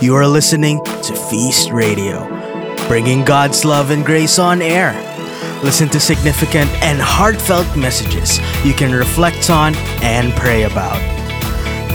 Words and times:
You 0.00 0.14
are 0.14 0.28
listening 0.28 0.84
to 0.84 1.16
Feast 1.28 1.70
Radio, 1.72 2.24
bringing 2.86 3.24
God's 3.24 3.64
love 3.64 3.90
and 3.90 4.06
grace 4.06 4.38
on 4.38 4.62
air. 4.62 4.92
Listen 5.64 5.88
to 5.88 5.98
significant 5.98 6.70
and 6.84 7.00
heartfelt 7.00 7.66
messages 7.76 8.38
you 8.64 8.74
can 8.74 8.92
reflect 8.92 9.50
on 9.50 9.74
and 10.00 10.32
pray 10.34 10.62
about. 10.62 11.02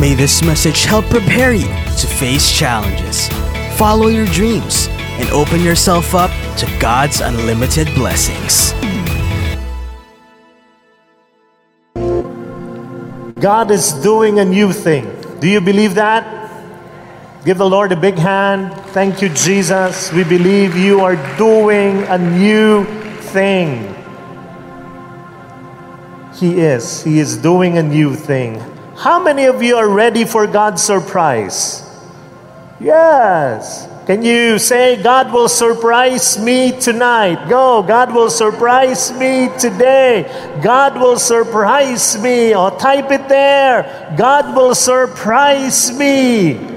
May 0.01 0.15
this 0.15 0.43
message 0.43 0.83
help 0.83 1.05
prepare 1.05 1.53
you 1.53 1.67
to 1.67 2.07
face 2.07 2.51
challenges, 2.51 3.29
follow 3.77 4.07
your 4.07 4.25
dreams, 4.25 4.89
and 5.17 5.29
open 5.29 5.61
yourself 5.61 6.13
up 6.13 6.31
to 6.57 6.65
God's 6.81 7.21
unlimited 7.21 7.87
blessings. 7.95 8.73
God 13.39 13.71
is 13.71 13.93
doing 13.93 14.39
a 14.39 14.45
new 14.45 14.73
thing. 14.73 15.09
Do 15.39 15.47
you 15.47 15.61
believe 15.61 15.95
that? 15.95 16.42
Give 17.45 17.57
the 17.57 17.69
Lord 17.69 17.91
a 17.91 17.97
big 17.97 18.15
hand. 18.15 18.73
Thank 18.91 19.21
you, 19.21 19.27
Jesus. 19.27 20.13
We 20.13 20.23
believe 20.23 20.77
you 20.77 21.01
are 21.01 21.17
doing 21.37 22.03
a 22.03 22.17
new 22.17 22.85
thing. 23.35 23.93
He 26.35 26.61
is. 26.61 27.03
He 27.03 27.19
is 27.19 27.35
doing 27.35 27.77
a 27.77 27.83
new 27.83 28.15
thing. 28.15 28.61
How 28.95 29.21
many 29.21 29.43
of 29.43 29.61
you 29.61 29.75
are 29.75 29.89
ready 29.89 30.23
for 30.23 30.47
God's 30.47 30.81
surprise? 30.81 31.83
Yes. 32.79 33.89
Can 34.05 34.23
you 34.23 34.57
say, 34.57 35.03
God 35.03 35.33
will 35.33 35.49
surprise 35.49 36.39
me 36.39 36.71
tonight? 36.79 37.49
Go, 37.49 37.83
God 37.83 38.15
will 38.15 38.29
surprise 38.29 39.11
me 39.11 39.49
today. 39.59 40.31
God 40.63 40.95
will 40.95 41.19
surprise 41.19 42.21
me. 42.23 42.55
Or 42.55 42.71
type 42.71 43.11
it 43.11 43.27
there. 43.27 44.15
God 44.17 44.55
will 44.55 44.75
surprise 44.75 45.91
me. 45.97 46.72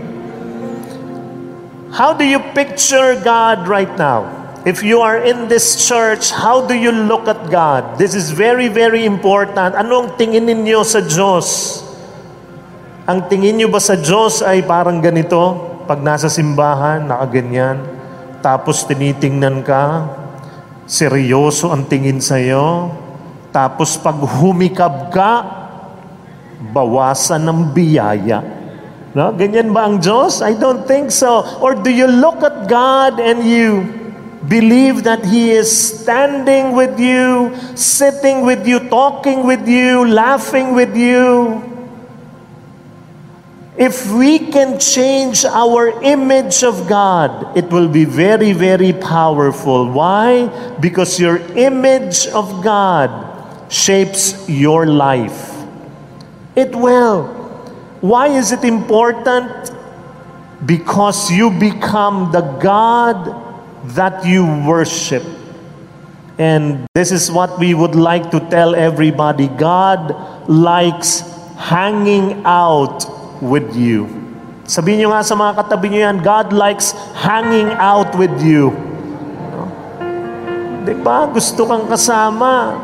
How 1.94 2.10
do 2.14 2.26
you 2.26 2.42
picture 2.50 3.14
God 3.22 3.70
right 3.70 3.90
now? 3.94 4.26
If 4.66 4.82
you 4.82 4.98
are 4.98 5.22
in 5.22 5.46
this 5.46 5.86
church, 5.86 6.34
how 6.34 6.66
do 6.66 6.74
you 6.74 6.90
look 6.90 7.30
at 7.30 7.38
God? 7.54 8.02
This 8.02 8.18
is 8.18 8.34
very, 8.34 8.66
very 8.66 9.06
important. 9.06 9.78
Anong 9.78 10.18
tingin 10.18 10.50
ninyo 10.50 10.82
sa 10.82 10.98
Diyos? 10.98 11.78
Ang 13.06 13.30
tingin 13.30 13.62
nyo 13.62 13.70
ba 13.70 13.78
sa 13.78 13.94
Diyos 13.94 14.42
ay 14.42 14.66
parang 14.66 14.98
ganito? 14.98 15.38
Pag 15.86 16.02
nasa 16.02 16.26
simbahan, 16.26 17.06
nakaganyan. 17.06 17.78
Tapos 18.42 18.82
tinitingnan 18.90 19.62
ka, 19.62 20.10
seryoso 20.90 21.70
ang 21.70 21.86
tingin 21.86 22.18
sa'yo. 22.18 22.90
Tapos 23.54 23.94
pag 24.02 24.18
humikab 24.18 25.14
ka, 25.14 25.46
bawasan 26.74 27.46
ng 27.46 27.70
biyaya. 27.70 28.42
No? 29.16 29.32
Ganyan 29.32 29.72
ba 29.72 29.88
ang 29.88 29.96
Diyos? 29.96 30.44
I 30.44 30.52
don't 30.52 30.84
think 30.84 31.08
so. 31.08 31.40
Or 31.64 31.72
do 31.72 31.88
you 31.88 32.04
look 32.04 32.44
at 32.44 32.68
God 32.68 33.16
and 33.16 33.48
you 33.48 33.88
believe 34.44 35.08
that 35.08 35.24
He 35.24 35.56
is 35.56 35.72
standing 35.72 36.76
with 36.76 37.00
you, 37.00 37.56
sitting 37.72 38.44
with 38.44 38.68
you, 38.68 38.76
talking 38.92 39.48
with 39.48 39.64
you, 39.64 40.04
laughing 40.04 40.76
with 40.76 40.92
you? 40.92 41.64
If 43.80 44.12
we 44.12 44.52
can 44.52 44.76
change 44.76 45.48
our 45.48 45.96
image 46.04 46.60
of 46.60 46.84
God, 46.84 47.56
it 47.56 47.72
will 47.72 47.88
be 47.88 48.04
very, 48.04 48.52
very 48.52 48.92
powerful. 48.92 49.88
Why? 49.96 50.52
Because 50.76 51.16
your 51.16 51.40
image 51.56 52.28
of 52.36 52.60
God 52.60 53.08
shapes 53.72 54.44
your 54.44 54.84
life. 54.84 55.56
It 56.52 56.76
will. 56.76 57.35
Why 58.00 58.28
is 58.28 58.52
it 58.52 58.64
important? 58.64 59.72
Because 60.64 61.30
you 61.30 61.50
become 61.50 62.32
the 62.32 62.44
God 62.60 63.32
that 63.96 64.24
you 64.24 64.44
worship. 64.66 65.24
And 66.36 66.84
this 66.92 67.12
is 67.12 67.32
what 67.32 67.58
we 67.58 67.72
would 67.72 67.94
like 67.96 68.30
to 68.32 68.40
tell 68.52 68.76
everybody 68.76 69.48
God 69.48 70.12
likes 70.48 71.24
hanging 71.56 72.44
out 72.44 73.08
with 73.40 73.72
you. 73.72 74.04
Sabihin 74.68 75.06
nyo 75.06 75.16
nga 75.16 75.22
sa 75.24 75.38
mga 75.38 75.52
katabi 75.62 75.94
nyo 75.94 76.00
yan, 76.10 76.16
God 76.20 76.52
likes 76.52 76.92
hanging 77.16 77.72
out 77.80 78.12
with 78.18 78.34
you. 78.44 78.74
Di 80.84 80.94
ba? 81.00 81.30
Gusto 81.30 81.64
kang 81.64 81.88
kasama. 81.88 82.76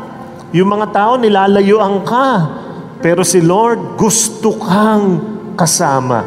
Yung 0.55 0.73
mga 0.73 0.95
tao, 0.95 1.19
nilalayuan 1.19 2.01
ka. 2.07 2.62
Pero 3.03 3.23
si 3.23 3.41
Lord, 3.41 3.99
gusto 3.99 4.55
kang 4.57 5.53
kasama. 5.59 6.23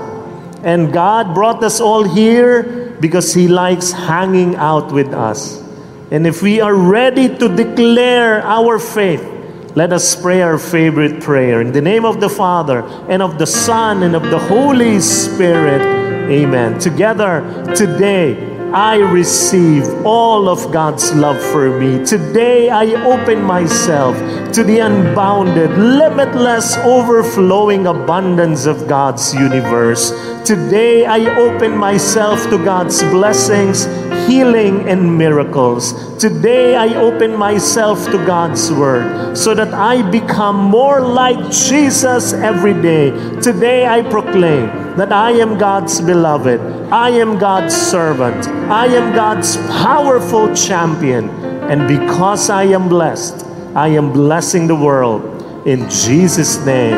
And 0.62 0.92
God 0.92 1.32
brought 1.32 1.64
us 1.64 1.80
all 1.80 2.04
here 2.04 2.92
because 3.00 3.32
He 3.32 3.48
likes 3.48 3.92
hanging 3.92 4.56
out 4.56 4.92
with 4.92 5.14
us. 5.14 5.64
And 6.10 6.26
if 6.26 6.42
we 6.42 6.60
are 6.60 6.74
ready 6.74 7.32
to 7.38 7.48
declare 7.48 8.42
our 8.42 8.78
faith, 8.78 9.24
let 9.74 9.92
us 9.92 10.14
pray 10.14 10.42
our 10.42 10.58
favorite 10.58 11.22
prayer. 11.22 11.60
In 11.60 11.72
the 11.72 11.82
name 11.82 12.04
of 12.04 12.20
the 12.20 12.28
Father, 12.28 12.80
and 13.08 13.22
of 13.22 13.38
the 13.38 13.46
Son, 13.46 14.02
and 14.02 14.14
of 14.14 14.24
the 14.30 14.38
Holy 14.38 15.00
Spirit. 15.00 15.82
Amen. 16.30 16.78
Together, 16.78 17.40
today, 17.74 18.55
I 18.72 18.96
receive 18.96 19.84
all 20.04 20.48
of 20.48 20.72
God's 20.72 21.14
love 21.14 21.40
for 21.52 21.78
me. 21.78 22.04
Today, 22.04 22.68
I 22.68 22.86
open 23.04 23.40
myself 23.40 24.16
to 24.52 24.64
the 24.64 24.80
unbounded, 24.80 25.70
limitless, 25.78 26.76
overflowing 26.78 27.86
abundance 27.86 28.66
of 28.66 28.88
God's 28.88 29.32
universe. 29.32 30.10
Today, 30.44 31.06
I 31.06 31.20
open 31.38 31.76
myself 31.76 32.42
to 32.50 32.58
God's 32.58 33.02
blessings, 33.04 33.86
healing, 34.26 34.88
and 34.88 35.18
miracles. 35.18 35.92
Today, 36.18 36.76
I 36.76 36.94
open 36.96 37.36
myself 37.36 38.04
to 38.06 38.18
God's 38.26 38.72
Word 38.72 39.36
so 39.36 39.54
that 39.54 39.72
I 39.74 40.02
become 40.10 40.56
more 40.56 41.00
like 41.00 41.50
Jesus 41.50 42.32
every 42.32 42.74
day. 42.74 43.10
Today, 43.40 43.86
I 43.86 44.02
proclaim 44.02 44.66
that 44.96 45.12
I 45.12 45.32
am 45.32 45.58
God's 45.58 46.00
beloved, 46.00 46.60
I 46.90 47.10
am 47.10 47.38
God's 47.38 47.76
servant, 47.76 48.48
I 48.70 48.86
am 48.86 49.14
God's 49.14 49.56
powerful 49.84 50.54
champion, 50.54 51.28
and 51.70 51.86
because 51.86 52.48
I 52.50 52.64
am 52.64 52.88
blessed, 52.88 53.44
I 53.74 53.88
am 53.88 54.12
blessing 54.12 54.66
the 54.66 54.76
world. 54.76 55.22
In 55.66 55.88
Jesus' 55.90 56.58
name, 56.64 56.94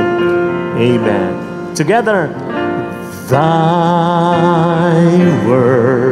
amen. 0.76 1.74
Together, 1.74 2.28
Thy 3.28 5.04
word 5.46 6.07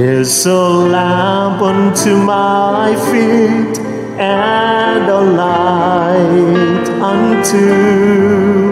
is 0.00 0.46
a 0.46 0.58
lamp 0.58 1.60
unto 1.60 2.16
my 2.16 2.94
feet 3.10 3.78
and 4.18 5.04
a 5.10 5.20
light 5.20 6.88
unto 7.02 8.70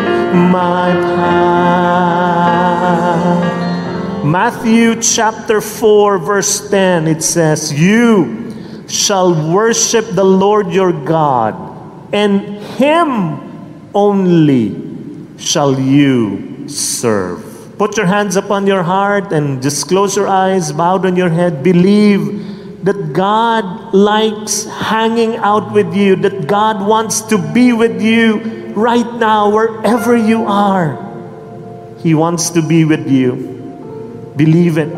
my 0.51 0.93
path. 1.17 1.45
Matthew 4.25 5.03
chapter 5.03 5.61
4, 5.61 6.19
verse 6.19 6.71
10, 6.71 7.07
it 7.09 7.23
says, 7.23 7.75
You 7.75 8.87
shall 8.89 9.53
worship 9.53 10.07
the 10.07 10.25
Lord 10.25 10.73
your 10.73 10.93
God, 10.93 11.55
and 12.15 12.41
him 12.79 13.91
only 13.95 14.77
shall 15.37 15.79
you 15.79 16.67
serve. 16.69 17.48
Put 17.79 17.97
your 17.97 18.07
hands 18.07 18.35
upon 18.35 18.67
your 18.67 18.83
heart 18.83 19.33
and 19.33 19.63
just 19.63 19.87
close 19.87 20.17
your 20.17 20.27
eyes, 20.27 20.73
bow 20.73 20.99
down 20.99 21.15
your 21.15 21.29
head. 21.31 21.63
Believe 21.63 22.85
that 22.85 23.13
God 23.13 23.95
likes 23.95 24.65
hanging 24.65 25.37
out 25.37 25.73
with 25.73 25.95
you, 25.95 26.17
that 26.17 26.49
God 26.49 26.85
wants 26.85 27.21
to 27.31 27.39
be 27.53 27.73
with 27.73 28.03
you 28.03 28.73
right 28.75 29.15
now, 29.15 29.49
wherever 29.51 30.17
you 30.17 30.45
are. 30.45 30.99
He 31.99 32.15
wants 32.15 32.51
to 32.51 32.67
be 32.67 32.85
with 32.85 33.09
you. 33.09 34.35
Believe 34.37 34.77
it. 34.77 34.91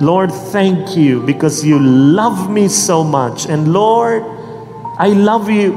Lord, 0.00 0.32
thank 0.32 0.96
you 0.96 1.22
because 1.22 1.64
you 1.64 1.78
love 1.78 2.50
me 2.50 2.66
so 2.66 3.04
much. 3.04 3.46
And 3.46 3.72
Lord, 3.72 4.24
I 4.98 5.08
love 5.08 5.48
you. 5.48 5.72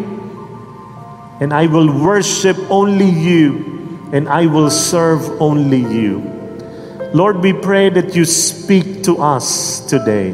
And 1.40 1.54
I 1.54 1.68
will 1.68 2.04
worship 2.04 2.58
only 2.72 3.10
you 3.10 3.79
and 4.12 4.28
I 4.28 4.46
will 4.46 4.70
serve 4.70 5.42
only 5.42 5.80
you. 5.80 6.20
Lord, 7.14 7.42
we 7.42 7.54
pray 7.54 7.90
that 7.90 8.16
you 8.16 8.26
speak 8.26 9.04
to 9.04 9.18
us 9.18 9.80
today. 9.82 10.34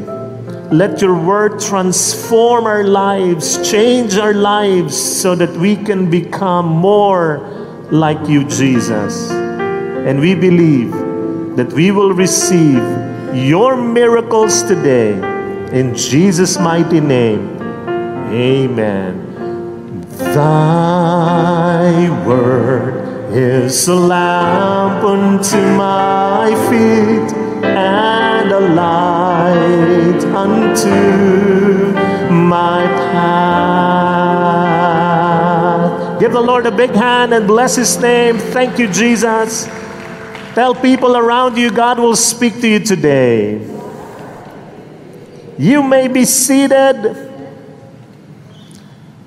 Let 0.72 1.00
your 1.00 1.14
word 1.14 1.60
transform 1.60 2.66
our 2.66 2.84
lives, 2.84 3.56
change 3.70 4.18
our 4.18 4.34
lives 4.34 4.96
so 4.96 5.34
that 5.34 5.50
we 5.56 5.76
can 5.76 6.10
become 6.10 6.66
more 6.66 7.38
like 7.90 8.28
you, 8.28 8.44
Jesus. 8.48 9.30
And 9.30 10.20
we 10.20 10.34
believe 10.34 10.92
that 11.56 11.72
we 11.72 11.92
will 11.92 12.12
receive 12.12 12.82
your 13.32 13.76
miracles 13.76 14.62
today. 14.62 15.12
In 15.72 15.94
Jesus' 15.94 16.58
mighty 16.58 17.00
name, 17.00 17.56
amen. 18.32 19.22
Thy 20.18 22.08
word 22.26 22.65
is 23.66 23.88
a 23.88 23.94
lamp 23.94 25.02
unto 25.02 25.56
my 25.76 26.54
feet 26.70 27.34
and 27.64 28.52
a 28.52 28.60
light 28.60 30.22
unto 30.32 30.90
my 32.32 32.86
path. 32.86 33.40
Give 36.20 36.30
the 36.32 36.40
Lord 36.40 36.66
a 36.66 36.70
big 36.70 36.90
hand 36.90 37.34
and 37.34 37.44
bless 37.48 37.74
His 37.74 37.98
name. 37.98 38.38
Thank 38.38 38.78
you, 38.78 38.86
Jesus. 38.86 39.66
Tell 40.54 40.72
people 40.72 41.16
around 41.16 41.58
you, 41.58 41.72
God 41.72 41.98
will 41.98 42.14
speak 42.14 42.60
to 42.60 42.68
you 42.68 42.78
today. 42.78 43.60
You 45.58 45.82
may 45.82 46.06
be 46.06 46.24
seated. 46.24 47.25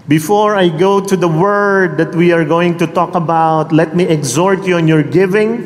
Before 0.10 0.58
I 0.58 0.74
go 0.74 0.98
to 0.98 1.14
the 1.14 1.30
word 1.30 2.02
that 2.02 2.18
we 2.18 2.34
are 2.34 2.42
going 2.42 2.82
to 2.82 2.90
talk 2.90 3.14
about, 3.14 3.70
let 3.70 3.94
me 3.94 4.10
exhort 4.10 4.66
you 4.66 4.82
on 4.82 4.90
your 4.90 5.06
giving. 5.06 5.62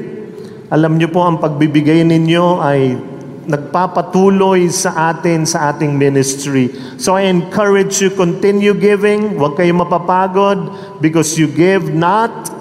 Alam 0.68 1.00
niyo 1.00 1.16
po, 1.16 1.24
ang 1.24 1.40
pagbibigay 1.40 2.04
ninyo 2.04 2.60
ay 2.60 3.00
nagpapatuloy 3.48 4.68
sa 4.68 5.16
atin, 5.16 5.48
sa 5.48 5.72
ating 5.72 5.96
ministry. 5.96 6.76
So 7.00 7.16
I 7.16 7.32
encourage 7.32 8.04
you, 8.04 8.12
continue 8.12 8.76
giving. 8.76 9.40
Huwag 9.40 9.56
kayo 9.56 9.80
mapapagod 9.80 10.76
because 11.00 11.40
you 11.40 11.48
give 11.48 11.96
not 11.96 12.52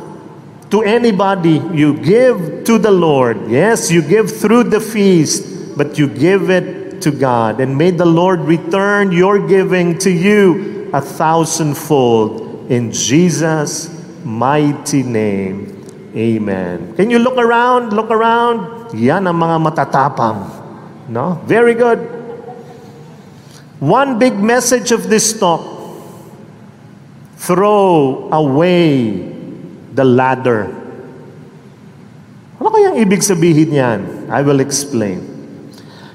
to 0.70 0.86
anybody. 0.86 1.58
You 1.74 1.98
give 1.98 2.62
to 2.70 2.78
the 2.78 2.94
Lord. 2.94 3.50
Yes, 3.50 3.90
you 3.90 4.06
give 4.06 4.30
through 4.30 4.70
the 4.70 4.78
feast, 4.78 5.74
but 5.74 5.98
you 5.98 6.06
give 6.06 6.46
it 6.46 7.02
to 7.02 7.10
God. 7.10 7.58
And 7.58 7.74
may 7.74 7.90
the 7.90 8.06
Lord 8.06 8.46
return 8.46 9.10
your 9.10 9.42
giving 9.42 9.98
to 10.06 10.10
you 10.14 10.71
a 10.92 11.00
thousandfold 11.00 12.68
in 12.70 12.92
Jesus' 12.92 13.88
mighty 14.24 15.02
name. 15.02 15.72
Amen. 16.12 16.92
Can 16.94 17.08
you 17.08 17.18
look 17.18 17.40
around? 17.40 17.96
Look 17.96 18.12
around. 18.12 18.92
Yan 18.92 19.24
ang 19.24 19.40
mga 19.40 19.56
matatapang. 19.64 20.44
No? 21.08 21.40
Very 21.48 21.72
good. 21.72 21.98
One 23.80 24.20
big 24.20 24.36
message 24.36 24.92
of 24.92 25.08
this 25.08 25.32
talk. 25.32 25.64
Throw 27.40 28.28
away 28.30 29.18
the 29.96 30.04
ladder. 30.04 30.70
Ano 32.62 32.70
kayang 32.70 33.00
ibig 33.00 33.24
sabihin 33.24 33.74
yan? 33.74 34.00
I 34.30 34.44
will 34.46 34.62
explain. 34.62 35.31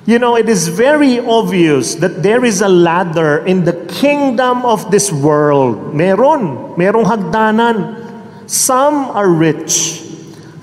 You 0.07 0.23
know, 0.23 0.39
it 0.39 0.47
is 0.47 0.71
very 0.71 1.19
obvious 1.19 1.99
that 1.99 2.23
there 2.23 2.47
is 2.47 2.63
a 2.63 2.71
ladder 2.71 3.43
in 3.43 3.67
the 3.67 3.75
kingdom 3.91 4.63
of 4.63 4.87
this 4.87 5.11
world. 5.11 5.91
Meron, 5.91 6.79
merong 6.79 7.03
hagdanan. 7.03 8.07
Some 8.47 9.11
are 9.11 9.27
rich, 9.27 9.99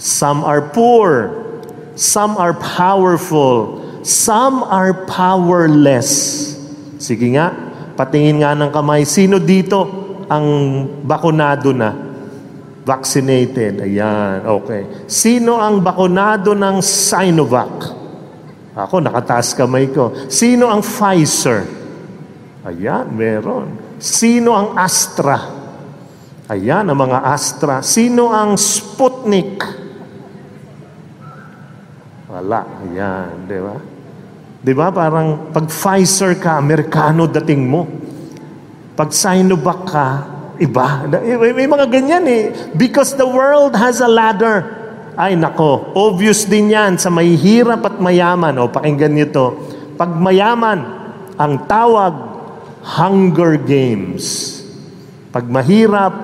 some 0.01 0.41
are 0.41 0.65
poor, 0.73 1.29
some 1.93 2.41
are 2.41 2.57
powerful, 2.57 3.85
some 4.01 4.65
are 4.65 5.05
powerless. 5.05 6.57
Sige 6.97 7.37
nga, 7.37 7.53
patingin 8.01 8.41
nga 8.41 8.57
ng 8.57 8.73
kamay, 8.73 9.05
sino 9.05 9.37
dito 9.37 9.85
ang 10.33 10.89
bakunado 11.05 11.69
na? 11.77 11.93
Vaccinated. 12.89 13.85
Ayan, 13.85 14.49
okay. 14.49 15.05
Sino 15.05 15.61
ang 15.61 15.85
bakunado 15.85 16.57
ng 16.57 16.81
Sinovac? 16.81 17.94
Ako, 18.75 18.99
nakataas 18.99 19.55
kamay 19.55 19.95
ko. 19.95 20.27
Sino 20.27 20.67
ang 20.67 20.83
Pfizer? 20.83 21.63
Ayan, 22.67 23.07
meron. 23.15 23.79
Sino 24.03 24.59
ang 24.59 24.75
Astra? 24.75 25.39
Ayan, 26.51 26.91
ang 26.91 26.99
mga 26.99 27.23
Astra. 27.23 27.87
Sino 27.87 28.35
ang 28.35 28.59
Sputnik? 28.59 29.63
Wala. 32.27 32.67
Ayan, 32.83 33.47
di 33.47 33.59
ba? 33.63 33.77
Di 34.59 34.73
ba? 34.75 34.87
Parang 34.91 35.55
pag 35.55 35.71
Pfizer 35.71 36.35
ka, 36.35 36.59
Amerikano 36.59 37.31
dating 37.31 37.63
mo. 37.63 37.87
Pag 38.99 39.15
Sinovac 39.15 39.81
ka, 39.87 40.07
iba. 40.59 41.07
May 41.55 41.71
mga 41.71 41.87
ganyan 41.87 42.27
eh. 42.27 42.51
Because 42.75 43.15
the 43.15 43.27
world 43.27 43.79
has 43.79 44.03
a 44.03 44.11
ladder. 44.11 44.84
Ay 45.15 45.39
nako, 45.39 45.95
obvious 45.95 46.47
din 46.51 46.75
yan 46.75 46.99
sa 46.99 47.11
mahihirap 47.11 47.87
at 47.87 47.97
mayaman. 48.03 48.59
O 48.59 48.71
pakinggan 48.71 49.15
niyo 49.15 49.27
to. 49.31 49.47
Pag 49.95 50.11
mayaman, 50.19 50.83
ang 51.39 51.67
tawag, 51.71 52.15
Hunger 52.83 53.57
Games. 53.63 54.55
Pag 55.35 55.51
mahirap, 55.51 56.15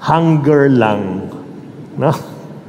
hunger 0.00 0.72
lang. 0.72 1.28
No? 1.96 2.12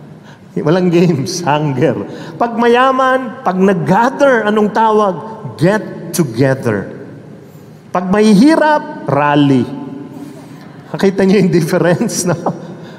Walang 0.68 0.92
games, 0.92 1.44
hunger. 1.44 1.96
Pag 2.36 2.56
mayaman, 2.56 3.44
pag 3.44 3.60
nag-gather, 3.60 4.48
anong 4.48 4.72
tawag? 4.72 5.16
Get 5.60 6.16
together. 6.16 6.92
Pag 7.92 8.12
mahihirap, 8.12 9.08
rally. 9.08 9.64
Nakita 10.92 11.24
niyo 11.24 11.44
yung 11.44 11.52
difference, 11.60 12.28
no? 12.28 12.36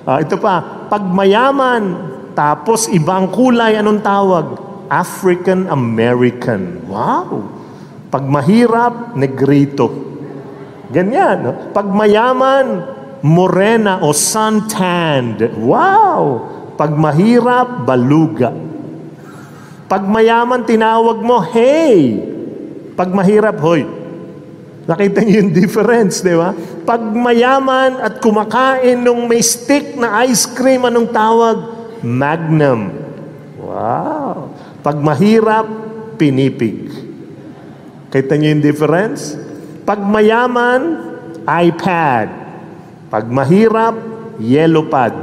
Uh, 0.04 0.20
ito 0.24 0.40
pa, 0.40 0.88
pag 0.88 1.04
mayaman, 1.04 2.15
tapos 2.36 2.92
ibang 2.92 3.32
kulay, 3.32 3.80
anong 3.80 4.04
tawag? 4.04 4.46
African 4.92 5.72
American. 5.72 6.84
Wow! 6.84 7.48
Pag 8.12 8.28
mahirap, 8.28 9.16
negrito. 9.16 9.88
Ganyan. 10.92 11.36
No? 11.42 11.52
Pag 11.72 11.88
mayaman, 11.88 12.84
morena 13.24 14.04
o 14.04 14.12
suntanned. 14.12 15.42
Wow! 15.58 16.44
Pag 16.76 16.92
mahirap, 16.92 17.88
baluga. 17.88 18.52
Pag 19.88 20.04
mayaman, 20.04 20.62
tinawag 20.68 21.18
mo, 21.24 21.40
hey! 21.40 22.20
Pag 22.94 23.16
mahirap, 23.16 23.56
hoy. 23.64 23.88
Nakita 24.86 25.18
niyo 25.24 25.42
yung 25.42 25.52
difference, 25.56 26.22
di 26.22 26.36
ba? 26.36 26.54
Pag 26.86 27.02
mayaman 27.02 27.98
at 27.98 28.22
kumakain 28.22 29.02
nung 29.02 29.26
may 29.26 29.42
stick 29.42 29.98
na 29.98 30.22
ice 30.22 30.46
cream, 30.46 30.86
anong 30.86 31.10
tawag? 31.10 31.75
Magnum. 32.04 32.92
Wow. 33.56 34.52
Pag 34.84 34.96
mahirap, 35.00 35.66
pinipig. 36.20 36.92
Kita 38.12 38.36
niyo 38.36 38.56
yung 38.56 38.64
difference? 38.64 39.36
Pag 39.84 40.00
mayaman, 40.02 40.80
iPad. 41.46 42.28
Pag 43.12 43.24
mahirap, 43.30 43.94
yellow 44.42 44.86
pad. 44.88 45.14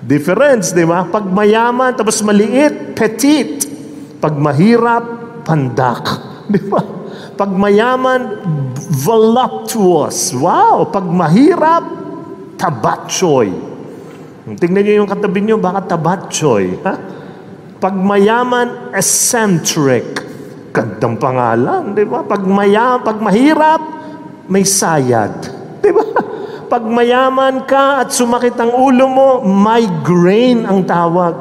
Difference, 0.00 0.72
di 0.72 0.82
ba? 0.82 1.04
Pag 1.06 1.28
mayaman, 1.28 1.92
tapos 1.92 2.24
maliit, 2.24 2.96
petite. 2.96 3.68
Pag 4.18 4.36
mahirap, 4.36 5.04
pandak. 5.44 6.04
Di 6.52 6.60
ba? 6.66 6.82
Pag 7.38 7.56
mayaman, 7.56 8.42
voluptuous. 9.00 10.34
Wow! 10.36 10.90
Pag 10.92 11.06
mahirap, 11.08 11.84
tabatchoy. 12.60 13.69
Tingnan 14.56 14.82
niyo 14.82 14.94
yung 15.04 15.10
katabi 15.10 15.38
niyo, 15.44 15.56
baka 15.60 15.94
tabatchoy. 15.94 16.80
Ha? 16.82 16.94
Pag 17.80 17.94
mayaman, 17.94 18.94
eccentric. 18.96 20.26
Gandang 20.70 21.18
pangalan, 21.18 21.94
di 21.94 22.06
ba? 22.06 22.22
Pag, 22.22 22.46
maya, 22.46 23.02
pag 23.02 23.18
mahirap, 23.18 23.82
may 24.46 24.62
sayad. 24.62 25.34
Di 25.82 25.90
ba? 25.90 26.04
Pag 26.70 26.86
mayaman 26.86 27.66
ka 27.66 28.06
at 28.06 28.14
sumakit 28.14 28.54
ang 28.54 28.70
ulo 28.70 29.10
mo, 29.10 29.28
migraine 29.42 30.62
ang 30.62 30.86
tawag. 30.86 31.34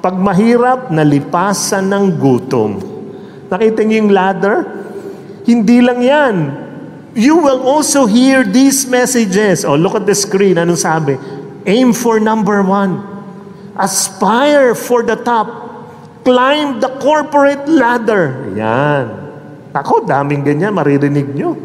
Pag 0.00 0.16
mahirap, 0.16 0.88
nalipasan 0.88 1.92
ng 1.92 2.04
gutom. 2.16 2.80
Nakita 3.52 3.84
niyo 3.84 3.96
yung 4.00 4.12
ladder? 4.16 4.64
Hindi 5.44 5.78
lang 5.84 6.00
yan. 6.00 6.36
You 7.12 7.36
will 7.36 7.60
also 7.68 8.08
hear 8.08 8.40
these 8.40 8.88
messages. 8.88 9.68
Oh, 9.68 9.76
look 9.76 9.92
at 9.92 10.08
the 10.08 10.16
screen. 10.16 10.56
Anong 10.56 10.80
sabi? 10.80 11.20
Aim 11.66 11.94
for 11.94 12.18
number 12.18 12.62
one. 12.62 13.02
Aspire 13.78 14.74
for 14.74 15.02
the 15.02 15.16
top. 15.16 15.48
Climb 16.22 16.78
the 16.78 16.90
corporate 17.02 17.66
ladder. 17.66 18.52
Yan. 18.54 19.06
Ako, 19.72 20.04
daming 20.04 20.44
ganyan, 20.44 20.76
maririnig 20.76 21.32
nyo. 21.32 21.56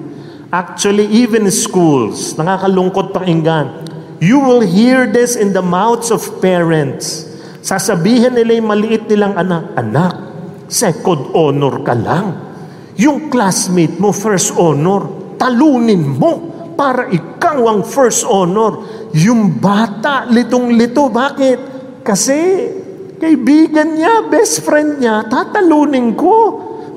Actually, 0.47 1.05
even 1.11 1.43
schools, 1.51 2.33
nakakalungkot 2.39 3.11
pakinggan. 3.11 3.83
You 4.23 4.39
will 4.39 4.63
hear 4.63 5.05
this 5.05 5.35
in 5.35 5.51
the 5.51 5.61
mouths 5.61 6.09
of 6.09 6.23
parents. 6.39 7.27
Sasabihin 7.61 8.33
nila 8.33 8.55
yung 8.57 8.69
maliit 8.71 9.05
nilang 9.11 9.35
anak, 9.35 9.75
Anak, 9.75 10.13
second 10.71 11.35
honor 11.35 11.83
ka 11.83 11.91
lang. 11.91 12.33
Yung 12.95 13.27
classmate 13.27 13.99
mo, 13.99 14.15
first 14.15 14.55
honor, 14.55 15.35
talunin 15.35 16.17
mo 16.17 16.57
para 16.79 17.11
ikaw 17.11 17.67
ang 17.67 17.81
first 17.83 18.23
honor. 18.23 18.96
Yung 19.15 19.59
bata, 19.61 20.27
litong-lito. 20.27 21.07
Bakit? 21.07 21.59
Kasi 22.03 22.39
kaibigan 23.19 23.95
niya, 23.95 24.27
best 24.27 24.63
friend 24.63 24.99
niya, 24.99 25.27
tatalunin 25.27 26.15
ko. 26.15 26.35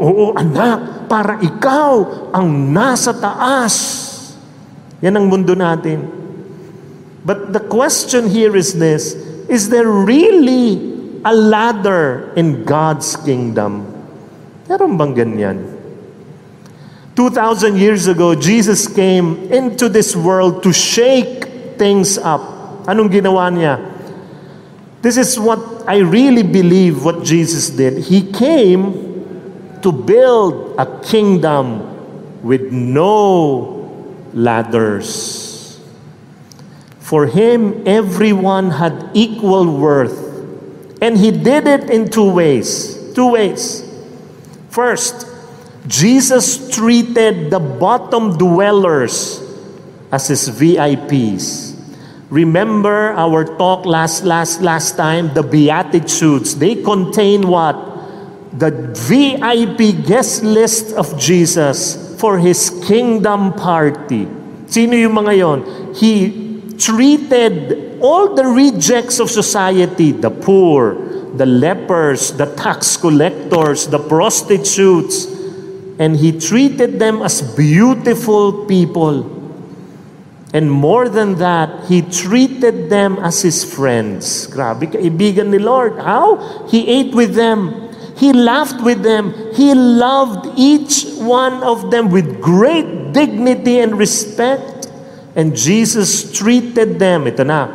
Oo, 0.01 0.33
anak, 0.33 1.11
para 1.11 1.43
ikaw 1.43 2.31
ang 2.31 2.71
nasa 2.71 3.11
taas. 3.13 3.75
Yan 5.03 5.19
ang 5.19 5.27
mundo 5.27 5.59
natin. 5.59 6.07
But 7.27 7.53
the 7.53 7.61
question 7.61 8.33
here 8.33 8.57
is 8.57 8.81
this 8.81 9.13
Is 9.51 9.69
there 9.69 9.91
really 9.91 10.79
a 11.27 11.35
ladder 11.35 12.31
in 12.39 12.63
God's 12.63 13.19
kingdom? 13.19 13.83
Meron 14.71 14.95
bang 14.95 15.13
ganyan? 15.19 15.59
2,000 17.19 17.75
years 17.75 18.07
ago, 18.07 18.39
Jesus 18.39 18.87
came 18.87 19.51
into 19.51 19.91
this 19.91 20.15
world 20.15 20.63
to 20.63 20.71
shake 20.71 21.50
things 21.81 22.21
up. 22.21 22.45
Anong 22.85 23.09
ginawa 23.09 23.49
niya? 23.49 23.81
This 25.01 25.17
is 25.17 25.41
what 25.41 25.89
I 25.89 26.05
really 26.05 26.45
believe 26.45 27.01
what 27.01 27.25
Jesus 27.25 27.73
did. 27.73 28.05
He 28.05 28.21
came 28.29 29.09
to 29.81 29.89
build 29.89 30.77
a 30.77 30.85
kingdom 31.01 31.89
with 32.45 32.69
no 32.69 33.81
ladders. 34.37 35.81
For 37.01 37.27
him, 37.27 37.83
everyone 37.89 38.77
had 38.77 39.11
equal 39.15 39.65
worth. 39.65 40.29
And 41.01 41.17
he 41.17 41.33
did 41.33 41.67
it 41.67 41.89
in 41.89 42.13
two 42.13 42.29
ways. 42.29 42.95
Two 43.17 43.33
ways. 43.33 43.89
First, 44.69 45.27
Jesus 45.89 46.69
treated 46.71 47.51
the 47.51 47.59
bottom 47.59 48.37
dwellers 48.37 49.41
as 50.13 50.29
his 50.29 50.49
VIPs. 50.51 51.70
Remember 52.31 53.11
our 53.19 53.43
talk 53.59 53.83
last 53.85 54.23
last 54.23 54.63
last 54.63 54.95
time, 54.95 55.35
the 55.35 55.43
beatitudes. 55.43 56.55
They 56.55 56.79
contain 56.79 57.51
what? 57.51 57.75
The 58.55 58.71
VIP 58.95 60.07
guest 60.07 60.47
list 60.47 60.95
of 60.95 61.19
Jesus 61.19 61.99
for 62.23 62.39
his 62.39 62.71
kingdom 62.87 63.51
party. 63.59 64.31
Sino 64.71 64.95
yung 64.95 65.19
mga 65.19 65.35
yon? 65.43 65.59
He 65.99 66.71
treated 66.79 67.99
all 67.99 68.39
the 68.39 68.47
rejects 68.47 69.19
of 69.19 69.27
society, 69.27 70.15
the 70.15 70.31
poor, 70.31 70.95
the 71.35 71.47
lepers, 71.47 72.31
the 72.39 72.47
tax 72.55 72.95
collectors, 72.97 73.91
the 73.91 73.99
prostitutes, 73.99 75.27
and 75.99 76.15
he 76.15 76.31
treated 76.31 77.03
them 77.03 77.27
as 77.27 77.43
beautiful 77.59 78.67
people. 78.71 79.40
And 80.51 80.67
more 80.67 81.09
than 81.09 81.39
that, 81.39 81.87
he 81.87 82.03
treated 82.03 82.91
them 82.91 83.23
as 83.23 83.43
his 83.43 83.63
friends. 83.63 84.51
Grabe, 84.51 84.91
kaibigan 84.91 85.55
ni 85.55 85.63
Lord. 85.63 85.95
How? 86.03 86.67
He 86.67 86.91
ate 86.91 87.15
with 87.15 87.39
them. 87.39 87.91
He 88.19 88.35
laughed 88.35 88.83
with 88.83 89.07
them. 89.07 89.33
He 89.55 89.73
loved 89.75 90.59
each 90.59 91.07
one 91.23 91.63
of 91.63 91.95
them 91.95 92.11
with 92.11 92.43
great 92.43 93.15
dignity 93.15 93.79
and 93.79 93.95
respect. 93.95 94.91
And 95.39 95.55
Jesus 95.55 96.35
treated 96.35 96.99
them, 96.99 97.31
ito 97.31 97.47
na, 97.47 97.71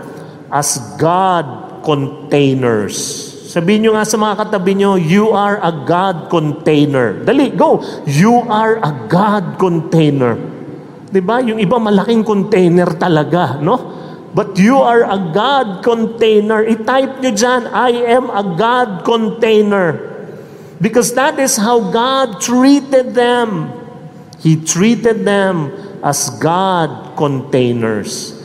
as 0.52 0.76
God 1.00 1.80
containers. 1.88 3.32
Sabihin 3.56 3.88
nyo 3.88 3.92
nga 3.96 4.04
sa 4.04 4.20
mga 4.20 4.36
katabi 4.36 4.76
nyo, 4.76 5.00
you 5.00 5.32
are 5.32 5.64
a 5.64 5.72
God 5.88 6.28
container. 6.28 7.24
Dali, 7.24 7.56
go! 7.56 7.80
You 8.04 8.44
are 8.52 8.84
a 8.84 8.92
God 9.08 9.56
container. 9.56 10.36
Di 11.10 11.22
ba? 11.22 11.40
Yung 11.42 11.62
iba 11.62 11.78
malaking 11.78 12.26
container 12.26 12.90
talaga, 12.98 13.62
no? 13.62 13.96
But 14.36 14.60
you 14.60 14.76
are 14.84 15.08
a 15.08 15.32
God 15.32 15.80
container. 15.80 16.68
I-type 16.68 17.24
nyo 17.24 17.32
dyan, 17.32 17.72
I 17.72 17.92
am 18.20 18.28
a 18.28 18.44
God 18.44 19.08
container. 19.08 19.96
Because 20.84 21.16
that 21.16 21.40
is 21.40 21.56
how 21.56 21.80
God 21.88 22.44
treated 22.44 23.16
them. 23.16 23.72
He 24.44 24.60
treated 24.60 25.24
them 25.24 25.72
as 26.04 26.28
God 26.36 27.16
containers. 27.16 28.36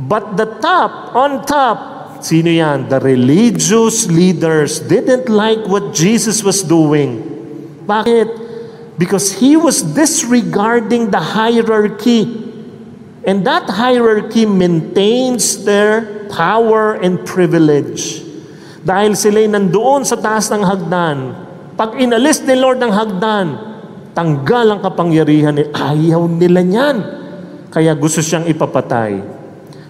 But 0.00 0.40
the 0.40 0.48
top, 0.64 1.12
on 1.12 1.44
top, 1.44 2.24
sino 2.24 2.48
yan? 2.48 2.88
The 2.88 2.96
religious 2.96 4.08
leaders 4.08 4.80
didn't 4.80 5.28
like 5.28 5.60
what 5.68 5.92
Jesus 5.92 6.40
was 6.40 6.64
doing. 6.64 7.20
Bakit? 7.84 8.47
Because 8.98 9.38
he 9.38 9.54
was 9.54 9.80
disregarding 9.80 11.14
the 11.14 11.22
hierarchy. 11.22 12.26
And 13.22 13.46
that 13.46 13.70
hierarchy 13.70 14.42
maintains 14.44 15.62
their 15.62 16.26
power 16.28 16.98
and 16.98 17.22
privilege. 17.22 18.26
Dahil 18.82 19.14
sila'y 19.14 19.46
nandoon 19.46 20.02
sa 20.02 20.18
taas 20.18 20.50
ng 20.50 20.66
hagdan, 20.66 21.18
pag 21.78 21.94
inalis 21.94 22.42
ni 22.42 22.58
Lord 22.58 22.82
ng 22.82 22.90
hagdan, 22.90 23.48
tanggal 24.18 24.66
ang 24.74 24.80
kapangyarihan 24.82 25.54
ni 25.54 25.64
ayaw 25.70 26.26
nila 26.26 26.60
niyan. 26.66 26.96
Kaya 27.70 27.94
gusto 27.94 28.18
siyang 28.18 28.50
ipapatay. 28.50 29.22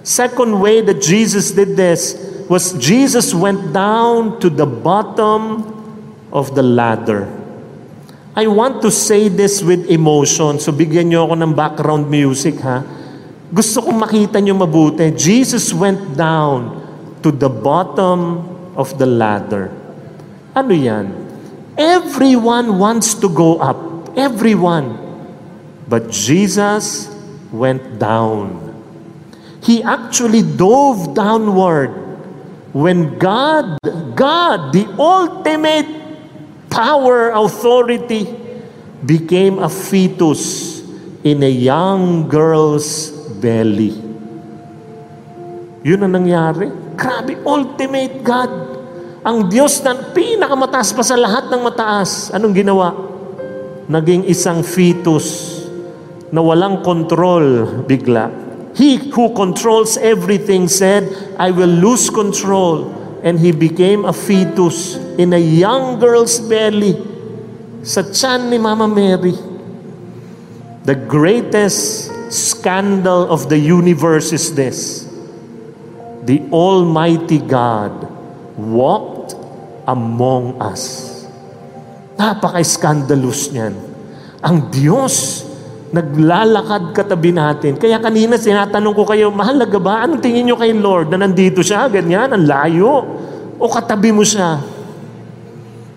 Second 0.04 0.60
way 0.60 0.84
that 0.84 1.00
Jesus 1.00 1.52
did 1.56 1.80
this 1.80 2.16
was 2.48 2.76
Jesus 2.76 3.32
went 3.32 3.72
down 3.72 4.40
to 4.40 4.48
the 4.50 4.66
bottom 4.66 5.68
of 6.32 6.52
the 6.58 6.64
ladder. 6.64 7.37
I 8.38 8.46
want 8.46 8.86
to 8.86 8.90
say 8.94 9.26
this 9.26 9.66
with 9.66 9.90
emotion. 9.90 10.62
So 10.62 10.70
bigyan 10.70 11.10
niyo 11.10 11.26
ako 11.26 11.42
ng 11.42 11.52
background 11.58 12.06
music 12.06 12.62
ha. 12.62 12.86
Gusto 13.50 13.82
kong 13.82 13.98
makita 13.98 14.38
niyo 14.38 14.54
mabuti. 14.54 15.10
Jesus 15.10 15.74
went 15.74 16.14
down 16.14 16.78
to 17.18 17.34
the 17.34 17.50
bottom 17.50 18.46
of 18.78 18.94
the 18.94 19.10
ladder. 19.10 19.74
Ano 20.54 20.70
yan? 20.70 21.10
Everyone 21.74 22.78
wants 22.78 23.18
to 23.18 23.26
go 23.26 23.58
up. 23.58 23.74
Everyone. 24.14 24.94
But 25.90 26.14
Jesus 26.14 27.10
went 27.50 27.98
down. 27.98 28.54
He 29.66 29.82
actually 29.82 30.46
dove 30.46 31.10
downward 31.10 31.90
when 32.70 33.18
God, 33.18 33.82
God, 34.14 34.70
the 34.70 34.86
ultimate 34.94 36.07
power, 36.68 37.32
authority, 37.32 38.28
became 39.04 39.58
a 39.58 39.68
fetus 39.68 40.78
in 41.24 41.42
a 41.42 41.50
young 41.50 42.28
girl's 42.28 43.10
belly. 43.38 43.94
Yun 45.86 46.04
ang 46.04 46.12
nangyari. 46.18 46.68
Grabe, 46.98 47.38
ultimate 47.46 48.20
God. 48.26 48.50
Ang 49.22 49.46
Diyos 49.46 49.78
na 49.86 49.94
pinakamataas 50.14 50.90
pa 50.94 51.02
sa 51.06 51.14
lahat 51.14 51.50
ng 51.50 51.62
mataas. 51.62 52.34
Anong 52.34 52.54
ginawa? 52.54 52.94
Naging 53.86 54.26
isang 54.26 54.66
fetus 54.66 55.58
na 56.34 56.42
walang 56.42 56.82
control 56.82 57.66
bigla. 57.86 58.30
He 58.74 58.98
who 59.10 59.32
controls 59.34 59.98
everything 59.98 60.66
said, 60.66 61.08
I 61.38 61.50
will 61.50 61.70
lose 61.70 62.10
control. 62.10 62.97
And 63.22 63.40
he 63.40 63.50
became 63.50 64.04
a 64.04 64.12
fetus 64.12 64.94
in 65.18 65.32
a 65.32 65.40
young 65.40 65.98
girl's 65.98 66.38
belly 66.38 66.94
sa 67.82 68.04
tiyan 68.04 68.52
ni 68.52 68.58
Mama 68.60 68.84
Mary. 68.84 69.34
The 70.84 70.94
greatest 70.94 72.12
scandal 72.28 73.32
of 73.32 73.48
the 73.48 73.58
universe 73.58 74.32
is 74.36 74.52
this. 74.52 75.08
The 76.28 76.44
Almighty 76.52 77.40
God 77.40 78.04
walked 78.60 79.32
among 79.88 80.60
us. 80.60 81.24
Napaka-scandalous 82.20 83.48
niyan. 83.48 83.72
Ang 84.44 84.68
Diyos 84.68 85.47
naglalakad 85.88 86.92
katabi 86.92 87.32
natin. 87.32 87.80
Kaya 87.80 87.96
kanina 87.96 88.36
sinatanong 88.36 88.94
ko 88.94 89.04
kayo, 89.08 89.32
mahalaga 89.32 89.78
ba? 89.80 90.04
Anong 90.04 90.20
tingin 90.20 90.48
nyo 90.48 90.56
kay 90.60 90.72
Lord 90.76 91.12
na 91.12 91.24
nandito 91.24 91.64
siya? 91.64 91.88
Ganyan, 91.88 92.32
ang 92.32 92.44
layo. 92.44 93.04
O 93.56 93.64
katabi 93.66 94.12
mo 94.12 94.22
siya? 94.22 94.60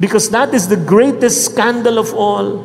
Because 0.02 0.32
that 0.34 0.56
is 0.56 0.66
the 0.66 0.80
greatest 0.80 1.52
scandal 1.52 2.02
of 2.02 2.16
all. 2.16 2.64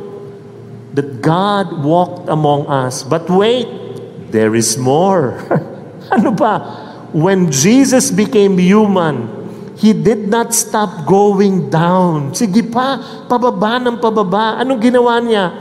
That 0.97 1.21
God 1.21 1.85
walked 1.85 2.33
among 2.33 2.73
us. 2.73 3.05
But 3.05 3.29
wait, 3.29 3.69
there 4.33 4.57
is 4.57 4.81
more. 4.81 5.37
ano 6.15 6.33
ba? 6.33 6.65
When 7.13 7.53
Jesus 7.53 8.09
became 8.09 8.57
human, 8.57 9.29
He 9.77 9.93
did 9.93 10.33
not 10.33 10.57
stop 10.57 11.05
going 11.05 11.69
down. 11.69 12.33
Sige 12.33 12.65
pa, 12.65 12.97
pababa 13.29 13.77
ng 13.77 14.01
pababa. 14.01 14.57
Anong 14.57 14.81
ginawa 14.81 15.21
niya? 15.21 15.53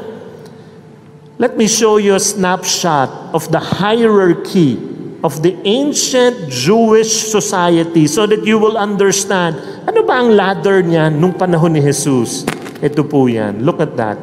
Let 1.35 1.59
me 1.59 1.67
show 1.67 1.99
you 1.99 2.15
a 2.15 2.23
snapshot 2.23 3.35
of 3.35 3.51
the 3.51 3.59
hierarchy 3.59 4.79
of 5.19 5.43
the 5.43 5.51
ancient 5.67 6.47
Jewish 6.47 7.27
society 7.27 8.07
so 8.07 8.23
that 8.23 8.47
you 8.47 8.55
will 8.55 8.79
understand 8.79 9.59
ano 9.83 10.07
ba 10.07 10.23
ang 10.23 10.31
ladder 10.31 10.79
niya 10.79 11.11
nung 11.11 11.35
panahon 11.35 11.75
ni 11.75 11.83
Jesus. 11.83 12.47
Ito 12.79 13.03
po 13.03 13.27
yan. 13.27 13.67
Look 13.67 13.83
at 13.83 13.99
that. 13.99 14.15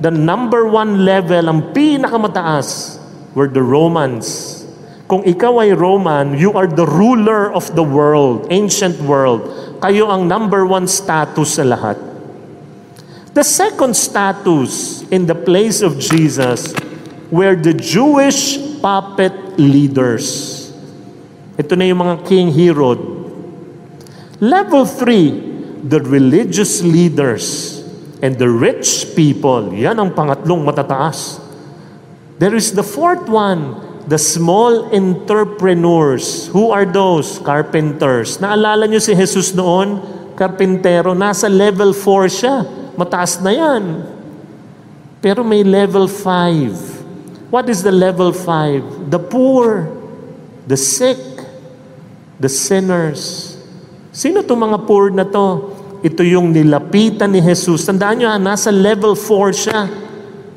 The 0.00 0.08
number 0.08 0.64
one 0.64 1.04
level, 1.04 1.44
ang 1.44 1.76
pinakamataas, 1.76 2.96
were 3.36 3.52
the 3.52 3.60
Romans. 3.60 4.64
Kung 5.12 5.28
ikaw 5.28 5.60
ay 5.60 5.76
Roman, 5.76 6.40
you 6.40 6.56
are 6.56 6.64
the 6.64 6.88
ruler 6.88 7.52
of 7.52 7.68
the 7.76 7.84
world, 7.84 8.48
ancient 8.48 8.96
world. 9.04 9.44
Kayo 9.84 10.08
ang 10.08 10.24
number 10.24 10.64
one 10.64 10.88
status 10.88 11.60
sa 11.60 11.68
lahat. 11.68 12.00
The 13.36 13.44
second 13.44 13.92
status 13.92 15.04
in 15.12 15.28
the 15.28 15.36
place 15.36 15.84
of 15.84 16.00
Jesus 16.00 16.72
were 17.28 17.52
the 17.52 17.76
Jewish 17.76 18.56
puppet 18.80 19.60
leaders. 19.60 20.56
Ito 21.60 21.76
na 21.76 21.84
yung 21.84 22.00
mga 22.00 22.24
King 22.24 22.48
Herod. 22.48 22.96
Level 24.40 24.88
3, 24.88 25.84
the 25.84 26.00
religious 26.00 26.80
leaders 26.80 27.76
and 28.24 28.40
the 28.40 28.48
rich 28.48 29.12
people. 29.12 29.68
Yan 29.68 30.00
ang 30.00 30.16
pangatlong 30.16 30.64
matataas. 30.64 31.36
There 32.40 32.56
is 32.56 32.72
the 32.72 32.84
fourth 32.84 33.28
one, 33.28 33.76
the 34.08 34.16
small 34.16 34.88
entrepreneurs. 34.96 36.48
Who 36.56 36.72
are 36.72 36.88
those? 36.88 37.36
Carpenters. 37.44 38.40
Naalala 38.40 38.88
nyo 38.88 38.96
si 38.96 39.12
Jesus 39.12 39.52
noon? 39.52 40.00
Karpintero. 40.40 41.12
Nasa 41.12 41.52
level 41.52 41.92
4 41.92 42.32
siya. 42.32 42.85
Mataas 42.96 43.38
na 43.44 43.52
yan. 43.52 44.02
Pero 45.20 45.44
may 45.44 45.60
level 45.60 46.08
5. 46.08 47.52
What 47.52 47.68
is 47.70 47.84
the 47.84 47.94
level 47.94 48.32
5? 48.34 49.12
The 49.12 49.20
poor, 49.20 49.86
the 50.66 50.76
sick, 50.76 51.20
the 52.40 52.50
sinners. 52.50 53.54
Sino 54.10 54.40
itong 54.40 54.72
mga 54.72 54.78
poor 54.88 55.12
na 55.12 55.28
to? 55.28 55.76
Ito 56.00 56.24
yung 56.24 56.52
nilapitan 56.52 57.32
ni 57.32 57.40
Jesus. 57.40 57.84
Tandaan 57.84 58.16
nyo 58.20 58.28
ha, 58.32 58.36
nasa 58.40 58.72
level 58.72 59.12
4 59.12 59.52
siya. 59.52 59.80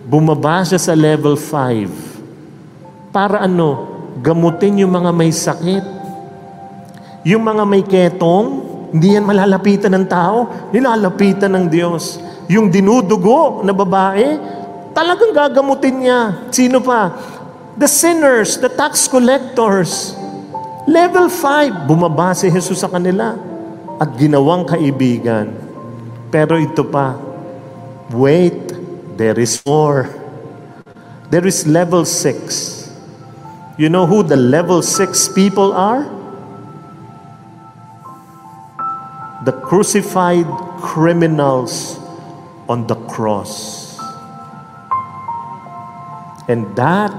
Bumaba 0.09 0.63
siya 0.65 0.79
sa 0.79 0.95
level 0.95 1.35
5. 1.37 3.11
Para 3.13 3.45
ano? 3.45 3.87
Gamutin 4.19 4.83
yung 4.83 4.91
mga 4.91 5.11
may 5.15 5.31
sakit. 5.31 5.85
Yung 7.27 7.43
mga 7.43 7.63
may 7.67 7.83
ketong, 7.83 8.47
hindi 8.95 9.13
yan 9.13 9.25
malalapitan 9.27 9.93
ng 9.93 10.05
tao, 10.09 10.69
nilalapitan 10.73 11.51
ng 11.51 11.65
Diyos. 11.69 12.17
Yung 12.49 12.73
dinudugo 12.73 13.61
na 13.61 13.69
babae, 13.69 14.41
talagang 14.89 15.37
gagamutin 15.37 16.01
niya. 16.01 16.49
Sino 16.49 16.81
pa? 16.81 17.13
The 17.77 17.85
sinners, 17.85 18.57
the 18.57 18.73
tax 18.73 19.05
collectors. 19.05 20.17
Level 20.89 21.29
5, 21.29 21.85
bumaba 21.85 22.33
si 22.33 22.49
Jesus 22.49 22.81
sa 22.81 22.89
kanila 22.89 23.37
at 24.01 24.09
ginawang 24.17 24.65
kaibigan. 24.65 25.53
Pero 26.33 26.57
ito 26.57 26.81
pa, 26.89 27.13
wait, 28.09 28.57
there 29.13 29.37
is 29.37 29.61
more. 29.69 30.09
There 31.29 31.45
is 31.45 31.69
level 31.69 32.01
6. 32.01 33.77
You 33.77 33.93
know 33.93 34.09
who 34.09 34.25
the 34.25 34.33
level 34.33 34.81
6 34.81 35.37
people 35.37 35.69
are? 35.77 36.09
The 39.45 39.53
crucified 39.69 40.49
criminals 40.81 41.98
on 42.69 42.85
the 42.85 42.95
cross. 43.09 43.97
And 46.47 46.69
that 46.77 47.11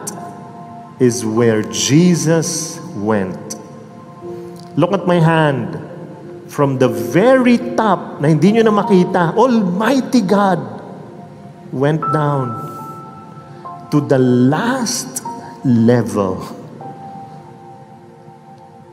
is 1.02 1.26
where 1.26 1.66
Jesus 1.66 2.78
went. 2.94 3.58
Look 4.78 4.94
at 4.94 5.06
my 5.06 5.18
hand. 5.18 5.76
From 6.46 6.78
the 6.78 6.90
very 6.90 7.58
top 7.78 8.18
na 8.18 8.26
hindi 8.26 8.58
nyo 8.58 8.66
na 8.66 8.74
makita, 8.74 9.38
Almighty 9.38 10.18
God 10.22 10.58
went 11.70 12.02
down 12.10 12.50
to 13.94 14.02
the 14.02 14.18
last 14.18 15.22
level. 15.62 16.42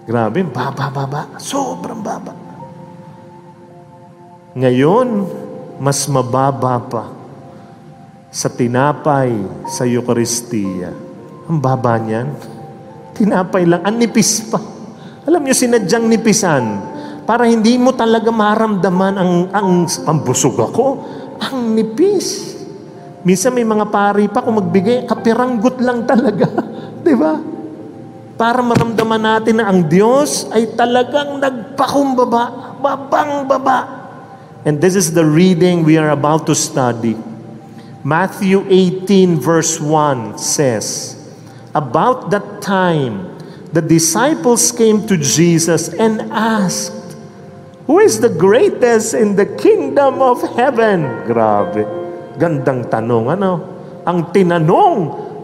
Grabe, 0.06 0.46
baba, 0.54 0.94
baba. 0.94 1.34
Sobrang 1.42 2.06
baba. 2.06 2.32
Ngayon, 4.54 5.26
mas 5.78 6.06
mababa 6.10 6.82
pa 6.82 7.04
sa 8.34 8.50
tinapay 8.52 9.34
sa 9.70 9.88
Eucharistia. 9.88 10.94
Ang 11.48 11.58
baba 11.58 11.96
niyan. 11.98 12.28
Tinapay 13.18 13.64
lang, 13.66 13.82
ang 13.82 13.96
nipis 13.98 14.46
pa. 14.46 14.62
Alam 15.26 15.42
niyo, 15.42 15.56
sinadyang 15.58 16.06
nipisan 16.06 16.64
para 17.28 17.44
hindi 17.44 17.76
mo 17.76 17.92
talaga 17.92 18.32
maramdaman 18.32 19.14
ang, 19.18 19.32
ang 19.52 19.70
pambusog 20.06 20.56
ako. 20.60 20.86
Ang 21.42 21.76
nipis. 21.76 22.56
Minsan 23.28 23.52
may 23.52 23.68
mga 23.68 23.90
pari 23.92 24.30
pa 24.32 24.40
kung 24.46 24.56
magbigay, 24.56 25.04
kapiranggot 25.10 25.82
lang 25.82 26.08
talaga. 26.08 26.48
Di 27.06 27.18
ba? 27.18 27.36
Para 28.38 28.62
maramdaman 28.62 29.20
natin 29.20 29.60
na 29.60 29.68
ang 29.68 29.90
Diyos 29.90 30.46
ay 30.54 30.78
talagang 30.78 31.42
nagpakumbaba, 31.42 32.78
babang 32.78 33.50
baba. 33.50 33.97
And 34.66 34.82
this 34.82 34.96
is 34.96 35.14
the 35.14 35.26
reading 35.26 35.84
we 35.84 35.98
are 35.98 36.10
about 36.10 36.48
to 36.48 36.56
study. 36.56 37.16
Matthew 38.08 38.64
18 38.70 39.38
verse 39.38 39.80
1 39.84 40.38
says, 40.38 41.14
About 41.76 42.32
that 42.32 42.62
time, 42.62 43.36
the 43.76 43.82
disciples 43.84 44.72
came 44.72 45.06
to 45.08 45.18
Jesus 45.18 45.92
and 45.92 46.32
asked, 46.32 46.96
Who 47.86 48.00
is 48.00 48.20
the 48.20 48.32
greatest 48.32 49.14
in 49.14 49.36
the 49.36 49.46
kingdom 49.46 50.24
of 50.24 50.40
heaven? 50.56 51.28
Grabe. 51.28 51.84
Gandang 52.40 52.88
tanong, 52.88 53.36
ano? 53.36 53.52
Ang 54.08 54.32
tinanong, 54.32 55.00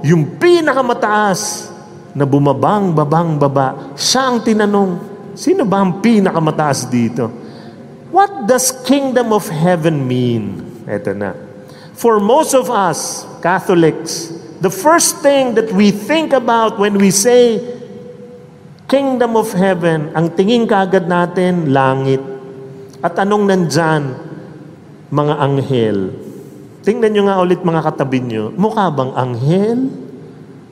yung 0.08 0.40
pinakamataas 0.40 1.72
na 2.16 2.24
bumabang, 2.24 2.96
babang, 2.96 3.36
baba, 3.36 3.96
siya 4.00 4.32
ang 4.32 4.40
tinanong. 4.40 4.92
Sino 5.36 5.66
ba 5.66 5.82
ang 5.84 6.00
pinakamataas 6.00 6.88
dito? 6.88 7.43
What 8.14 8.46
does 8.46 8.70
kingdom 8.86 9.34
of 9.34 9.50
heaven 9.50 10.06
mean? 10.06 10.62
Ito 10.86 11.18
na. 11.18 11.34
For 11.98 12.22
most 12.22 12.54
of 12.54 12.70
us, 12.70 13.26
Catholics, 13.42 14.30
the 14.62 14.70
first 14.70 15.26
thing 15.26 15.58
that 15.58 15.74
we 15.74 15.90
think 15.90 16.30
about 16.30 16.78
when 16.78 17.02
we 17.02 17.10
say 17.10 17.58
kingdom 18.86 19.34
of 19.34 19.50
heaven, 19.58 20.14
ang 20.14 20.30
tingin 20.38 20.70
kagad 20.70 21.10
natin, 21.10 21.74
langit. 21.74 22.22
At 23.02 23.18
anong 23.18 23.50
nandyan? 23.50 24.14
Mga 25.10 25.34
anghel. 25.34 25.98
Tingnan 26.86 27.18
nyo 27.18 27.24
nga 27.26 27.42
ulit 27.42 27.66
mga 27.66 27.82
katabi 27.82 28.22
nyo, 28.22 28.54
mukha 28.54 28.94
bang 28.94 29.10
anghel? 29.18 29.90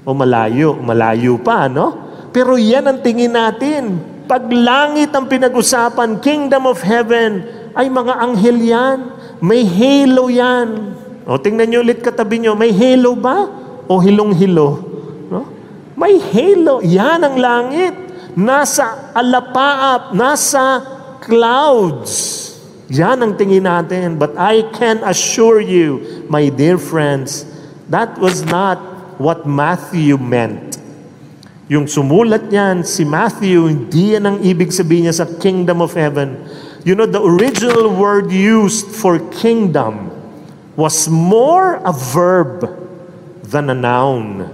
O 0.06 0.14
malayo? 0.14 0.78
Malayo 0.78 1.42
pa, 1.42 1.66
no? 1.66 1.90
Pero 2.30 2.54
yan 2.54 2.86
ang 2.86 3.02
tingin 3.02 3.34
natin. 3.34 4.11
Pag 4.32 4.48
langit 4.48 5.12
ang 5.12 5.28
pinag-usapan, 5.28 6.24
kingdom 6.24 6.64
of 6.64 6.80
heaven, 6.80 7.44
ay 7.76 7.92
mga 7.92 8.14
anghel 8.16 8.60
yan. 8.64 9.00
May 9.44 9.68
halo 9.68 10.32
yan. 10.32 10.96
O 11.28 11.36
tingnan 11.36 11.68
nyo 11.68 11.84
ulit 11.84 12.00
katabi 12.00 12.40
nyo, 12.40 12.56
may 12.56 12.72
halo 12.72 13.12
ba? 13.20 13.52
O 13.92 14.00
hilong-hilo? 14.00 14.70
No? 15.28 15.52
May 16.00 16.16
halo. 16.16 16.80
Yan 16.80 17.20
ang 17.28 17.36
langit. 17.44 17.92
Nasa 18.40 19.12
alapaap, 19.12 20.16
nasa 20.16 20.80
clouds. 21.20 22.40
Yan 22.88 23.20
ang 23.20 23.36
tingin 23.36 23.68
natin. 23.68 24.16
But 24.16 24.40
I 24.40 24.64
can 24.72 25.04
assure 25.04 25.60
you, 25.60 26.24
my 26.32 26.48
dear 26.48 26.80
friends, 26.80 27.44
that 27.92 28.16
was 28.16 28.48
not 28.48 28.80
what 29.20 29.44
Matthew 29.44 30.16
meant. 30.16 30.71
Yung 31.72 31.88
sumulat 31.88 32.52
niyan, 32.52 32.84
si 32.84 33.08
Matthew, 33.08 33.72
hindi 33.72 34.12
yan 34.20 34.28
ang 34.28 34.38
ibig 34.44 34.76
sabihin 34.76 35.08
niya 35.08 35.24
sa 35.24 35.28
kingdom 35.40 35.80
of 35.80 35.96
heaven. 35.96 36.36
You 36.84 37.00
know, 37.00 37.08
the 37.08 37.24
original 37.24 37.88
word 37.96 38.28
used 38.28 38.92
for 38.92 39.24
kingdom 39.40 40.12
was 40.76 41.08
more 41.08 41.80
a 41.88 41.96
verb 41.96 42.68
than 43.48 43.72
a 43.72 43.78
noun. 43.78 44.52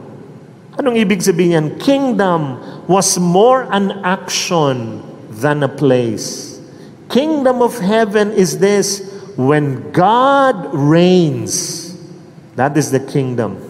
Anong 0.78 0.94
ibig 1.02 1.26
sabihin 1.26 1.58
niyan? 1.58 1.68
Kingdom 1.82 2.62
was 2.86 3.18
more 3.18 3.66
an 3.74 3.98
action 4.06 5.02
than 5.34 5.66
a 5.66 5.72
place. 5.74 6.62
Kingdom 7.10 7.66
of 7.66 7.82
heaven 7.82 8.30
is 8.30 8.62
this, 8.62 9.02
when 9.34 9.90
God 9.90 10.70
reigns, 10.70 11.98
that 12.54 12.78
is 12.78 12.94
the 12.94 13.02
kingdom. 13.02 13.67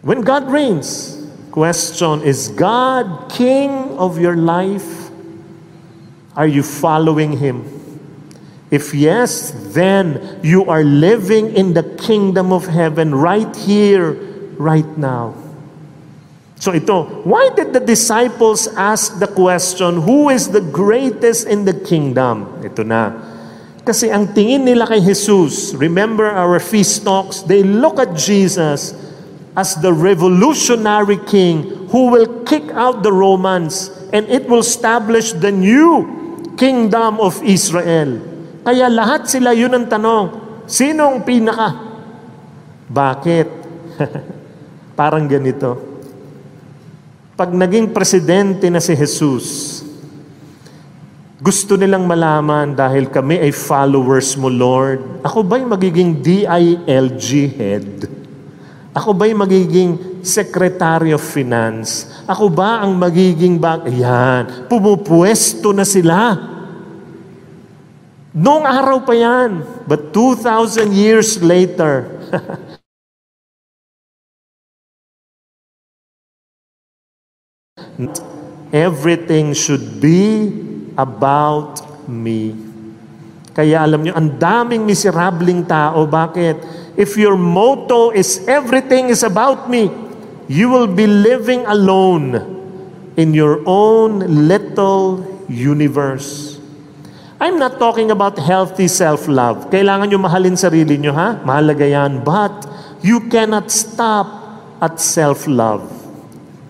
When 0.00 0.22
God 0.22 0.48
reigns, 0.48 1.20
question, 1.52 2.22
is 2.22 2.48
God 2.48 3.28
king 3.28 3.70
of 4.00 4.18
your 4.18 4.36
life? 4.36 5.10
Are 6.36 6.48
you 6.48 6.62
following 6.62 7.36
him? 7.36 7.68
If 8.70 8.94
yes, 8.94 9.52
then 9.74 10.40
you 10.42 10.64
are 10.72 10.84
living 10.84 11.52
in 11.52 11.74
the 11.74 11.82
kingdom 12.00 12.52
of 12.52 12.64
heaven 12.64 13.14
right 13.14 13.50
here, 13.56 14.16
right 14.56 14.88
now. 14.96 15.34
So 16.56 16.72
ito, 16.72 17.24
why 17.28 17.50
did 17.56 17.72
the 17.72 17.80
disciples 17.80 18.68
ask 18.76 19.18
the 19.18 19.28
question, 19.28 20.00
who 20.00 20.30
is 20.30 20.48
the 20.48 20.60
greatest 20.60 21.48
in 21.48 21.64
the 21.64 21.74
kingdom? 21.74 22.62
Ito 22.64 22.84
na. 22.84 23.16
Kasi 23.84 24.08
ang 24.08 24.32
tingin 24.32 24.64
nila 24.64 24.88
kay 24.88 25.00
Jesus, 25.00 25.76
remember 25.76 26.24
our 26.24 26.60
feast 26.60 27.04
talks, 27.04 27.44
they 27.44 27.60
look 27.60 28.00
at 28.00 28.16
Jesus 28.16 28.92
as 29.58 29.78
the 29.82 29.90
revolutionary 29.90 31.18
king 31.26 31.88
who 31.90 32.14
will 32.14 32.46
kick 32.46 32.66
out 32.74 33.02
the 33.02 33.10
Romans 33.10 33.90
and 34.14 34.26
it 34.30 34.46
will 34.46 34.62
establish 34.62 35.34
the 35.34 35.50
new 35.50 36.06
kingdom 36.54 37.18
of 37.18 37.38
Israel. 37.42 38.22
Kaya 38.62 38.86
lahat 38.86 39.26
sila 39.26 39.56
yun 39.56 39.72
ang 39.74 39.86
tanong, 39.88 40.26
sinong 40.68 41.26
pinaka? 41.26 41.74
Bakit? 42.86 43.48
Parang 44.98 45.26
ganito. 45.26 45.90
pag 47.40 47.56
naging 47.56 47.96
presidente 47.96 48.68
na 48.68 48.84
si 48.84 48.92
Jesus, 48.92 49.80
gusto 51.40 51.72
nilang 51.72 52.04
malaman 52.04 52.76
dahil 52.76 53.08
kami 53.08 53.40
ay 53.40 53.48
followers 53.48 54.36
mo, 54.36 54.52
Lord. 54.52 55.24
Ako 55.24 55.40
ba'y 55.40 55.64
magiging 55.64 56.20
DILG 56.20 57.28
head? 57.56 58.19
Ako 58.90 59.14
ba'y 59.14 59.30
magiging 59.38 60.18
Secretary 60.26 61.14
of 61.14 61.22
Finance? 61.22 62.10
Ako 62.26 62.50
ba 62.50 62.82
ang 62.82 62.98
magiging 62.98 63.54
bag... 63.54 63.86
Yan, 63.86 64.66
pumupwesto 64.66 65.70
na 65.70 65.86
sila. 65.86 66.34
Noong 68.34 68.66
araw 68.66 69.06
pa 69.06 69.14
yan. 69.14 69.62
But 69.86 70.10
2,000 70.10 70.90
years 70.90 71.38
later, 71.38 72.10
everything 78.74 79.54
should 79.54 80.02
be 80.02 80.50
about 80.98 81.78
me. 82.10 82.54
Kaya 83.50 83.82
alam 83.82 84.02
nyo, 84.06 84.14
ang 84.14 84.38
daming 84.38 84.86
miserabling 84.86 85.66
tao. 85.66 86.06
Bakit? 86.06 86.79
If 87.00 87.16
your 87.16 87.40
motto 87.40 88.12
is 88.12 88.44
everything 88.44 89.08
is 89.08 89.24
about 89.24 89.72
me, 89.72 89.88
you 90.52 90.68
will 90.68 90.86
be 90.86 91.08
living 91.08 91.64
alone 91.64 92.36
in 93.16 93.32
your 93.32 93.64
own 93.64 94.20
little 94.44 95.24
universe. 95.48 96.60
I'm 97.40 97.56
not 97.56 97.80
talking 97.80 98.12
about 98.12 98.36
healthy 98.36 98.84
self-love. 98.84 99.72
Kailangan 99.72 100.12
nyo 100.12 100.20
mahalin 100.20 100.60
sarili 100.60 101.00
nyo, 101.00 101.16
ha? 101.16 101.40
Mahalaga 101.40 101.88
yan. 101.88 102.20
But 102.20 102.68
you 103.00 103.32
cannot 103.32 103.72
stop 103.72 104.28
at 104.84 105.00
self-love. 105.00 105.88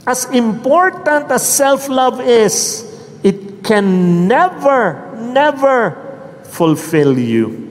As 0.07 0.31
important 0.31 1.27
as 1.27 1.43
self-love 1.43 2.23
is, 2.23 2.87
it 3.27 3.66
can 3.66 4.31
never, 4.31 4.95
never 5.19 5.99
fulfill 6.47 7.19
you. 7.19 7.70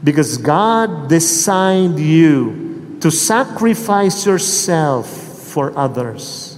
Because 0.00 0.40
God 0.40 1.12
designed 1.12 2.00
you 2.00 2.56
to 3.04 3.12
sacrifice 3.12 4.24
yourself 4.24 5.08
for 5.52 5.76
others. 5.76 6.56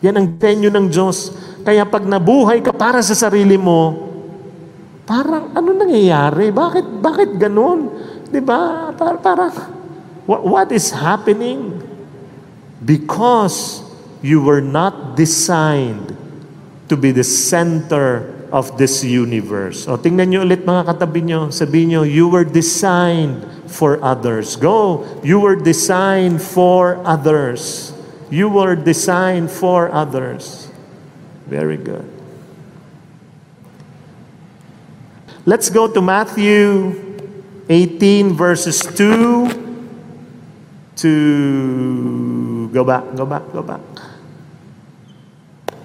Yan 0.00 0.16
ang 0.16 0.28
tenyo 0.40 0.72
ng 0.72 0.88
Diyos. 0.88 1.34
Kaya 1.66 1.84
pag 1.84 2.06
nabuhay 2.06 2.64
ka 2.64 2.72
para 2.72 3.02
sa 3.04 3.12
sarili 3.12 3.58
mo, 3.60 4.08
parang 5.04 5.52
ano 5.52 5.68
nangyayari? 5.74 6.48
Bakit, 6.48 6.86
bakit 7.02 7.30
ganun? 7.36 7.92
Di 8.30 8.40
ba? 8.40 8.94
Parang, 8.94 9.20
parang 9.20 9.52
what, 10.24 10.40
what 10.46 10.68
is 10.72 10.94
happening? 10.94 11.76
Because 12.80 13.82
you 14.22 14.40
were 14.40 14.62
not 14.62 15.18
designed 15.18 16.14
to 16.88 16.94
be 16.96 17.10
the 17.10 17.26
center 17.26 18.37
of 18.52 18.76
this 18.78 19.04
universe. 19.04 19.88
O 19.88 19.96
tingnan 19.96 20.32
nyo 20.32 20.40
ulit 20.44 20.64
mga 20.64 20.88
katabi 20.88 21.24
nyo, 21.24 21.48
sabihin 21.52 21.88
nyo, 21.92 22.02
you 22.02 22.28
were 22.28 22.44
designed 22.44 23.44
for 23.68 24.00
others. 24.00 24.56
Go! 24.56 25.04
You 25.22 25.40
were 25.40 25.56
designed 25.56 26.40
for 26.40 27.00
others. 27.04 27.92
You 28.30 28.48
were 28.48 28.76
designed 28.76 29.50
for 29.50 29.92
others. 29.92 30.68
Very 31.48 31.76
good. 31.76 32.04
Let's 35.48 35.70
go 35.70 35.88
to 35.88 36.00
Matthew 36.04 36.92
18 37.68 38.36
verses 38.36 38.80
2 38.84 39.48
to 40.96 42.68
go 42.68 42.84
back, 42.84 43.04
go 43.16 43.24
back, 43.24 43.42
go 43.52 43.62
back. 43.62 43.80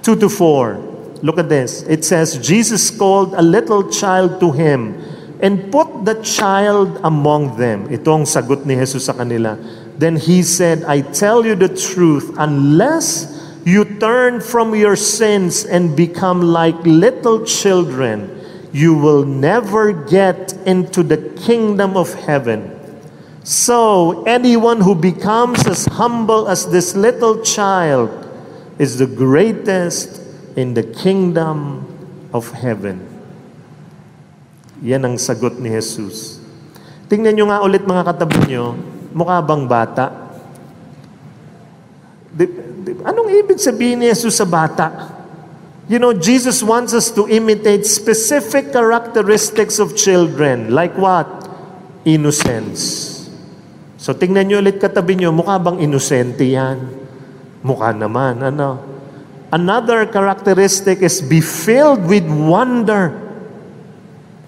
2 0.03 0.15
to 0.19 0.27
4. 0.27 0.92
Look 1.23 1.39
at 1.39 1.47
this. 1.47 1.83
It 1.83 2.03
says, 2.03 2.37
Jesus 2.37 2.91
called 2.91 3.33
a 3.33 3.41
little 3.41 3.89
child 3.89 4.41
to 4.41 4.51
him 4.51 4.99
and 5.39 5.71
put 5.71 6.03
the 6.03 6.19
child 6.21 6.99
among 7.01 7.55
them. 7.55 7.87
Itong 7.87 8.27
sagot 8.27 8.67
ni 8.67 8.75
Jesus 8.75 9.07
sa 9.07 9.15
kanila. 9.15 9.55
Then 9.95 10.19
he 10.19 10.43
said, 10.43 10.83
I 10.83 10.99
tell 10.99 11.47
you 11.47 11.55
the 11.55 11.71
truth, 11.71 12.35
unless 12.35 13.31
you 13.63 13.87
turn 14.03 14.43
from 14.43 14.75
your 14.75 14.99
sins 14.99 15.63
and 15.63 15.95
become 15.95 16.43
like 16.43 16.75
little 16.83 17.47
children, 17.47 18.27
you 18.75 18.91
will 18.91 19.23
never 19.23 19.95
get 19.95 20.51
into 20.67 21.03
the 21.03 21.31
kingdom 21.39 21.95
of 21.95 22.11
heaven. 22.27 22.67
So, 23.47 24.23
anyone 24.27 24.81
who 24.81 24.95
becomes 24.95 25.67
as 25.67 25.85
humble 25.85 26.51
as 26.51 26.67
this 26.67 26.95
little 26.95 27.39
child 27.43 28.11
is 28.79 28.99
the 28.99 29.07
greatest 29.07 30.22
in 30.53 30.77
the 30.77 30.85
kingdom 30.85 31.85
of 32.33 32.49
heaven. 32.53 33.01
Yan 34.83 35.07
ang 35.07 35.15
sagot 35.15 35.57
ni 35.57 35.71
Jesus. 35.71 36.43
Tingnan 37.07 37.37
nyo 37.37 37.45
nga 37.47 37.63
ulit 37.63 37.87
mga 37.87 38.03
katabi 38.03 38.51
nyo, 38.51 38.75
mukha 39.15 39.39
bang 39.39 39.63
bata? 39.63 40.05
Di, 42.33 42.45
di, 42.83 42.91
anong 43.05 43.29
ibig 43.31 43.61
sabihin 43.61 44.01
ni 44.01 44.09
Jesus 44.11 44.35
sa 44.35 44.47
bata? 44.49 45.13
You 45.87 45.99
know, 45.99 46.15
Jesus 46.15 46.63
wants 46.63 46.95
us 46.95 47.11
to 47.11 47.27
imitate 47.27 47.83
specific 47.83 48.71
characteristics 48.71 49.77
of 49.83 49.99
children. 49.99 50.71
Like 50.71 50.95
what? 50.95 51.27
Innocence. 52.07 53.11
So 53.99 54.11
tingnan 54.11 54.51
nyo 54.51 54.59
ulit 54.59 54.83
katabi 54.83 55.15
nyo, 55.15 55.31
mukha 55.31 55.59
bang 55.63 55.79
inosente 55.79 56.43
yan? 56.43 56.91
Mukha 57.63 57.95
naman, 57.95 58.43
ano? 58.43 58.92
Another 59.53 60.09
characteristic 60.09 61.05
is 61.05 61.21
be 61.21 61.37
filled 61.37 62.09
with 62.09 62.25
wonder. 62.25 63.13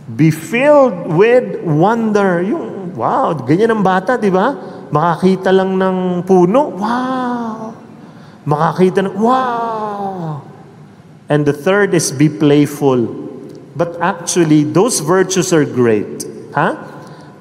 Be 0.09 0.33
filled 0.33 1.13
with 1.13 1.61
wonder. 1.61 2.41
Yung, 2.41 2.97
wow, 2.97 3.37
ganyan 3.37 3.69
ang 3.69 3.83
bata, 3.85 4.17
di 4.17 4.33
ba? 4.33 4.57
Makakita 4.89 5.53
lang 5.53 5.77
ng 5.77 6.25
puno, 6.25 6.73
wow. 6.73 7.77
Makakita 8.49 9.05
ng, 9.05 9.13
wow. 9.13 10.41
And 11.29 11.45
the 11.45 11.53
third 11.53 11.93
is 11.93 12.09
be 12.09 12.25
playful. 12.25 13.05
But 13.77 14.01
actually, 14.01 14.65
those 14.65 15.05
virtues 15.05 15.53
are 15.53 15.69
great. 15.69 16.25
Huh? 16.49 16.81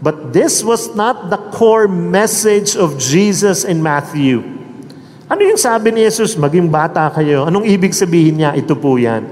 But 0.05 0.37
this 0.37 0.61
was 0.61 0.92
not 0.92 1.33
the 1.33 1.40
core 1.57 1.88
message 1.88 2.77
of 2.77 3.00
Jesus 3.00 3.64
in 3.64 3.81
Matthew. 3.81 4.63
Ano 5.24 5.40
yung 5.40 5.56
sabi 5.56 5.88
ni 5.88 6.04
Jesus? 6.04 6.37
Maging 6.37 6.68
bata 6.68 7.08
kayo. 7.08 7.48
Anong 7.48 7.64
ibig 7.64 7.96
sabihin 7.96 8.44
niya? 8.44 8.52
Ito 8.52 8.76
po 8.76 9.00
yan. 9.00 9.24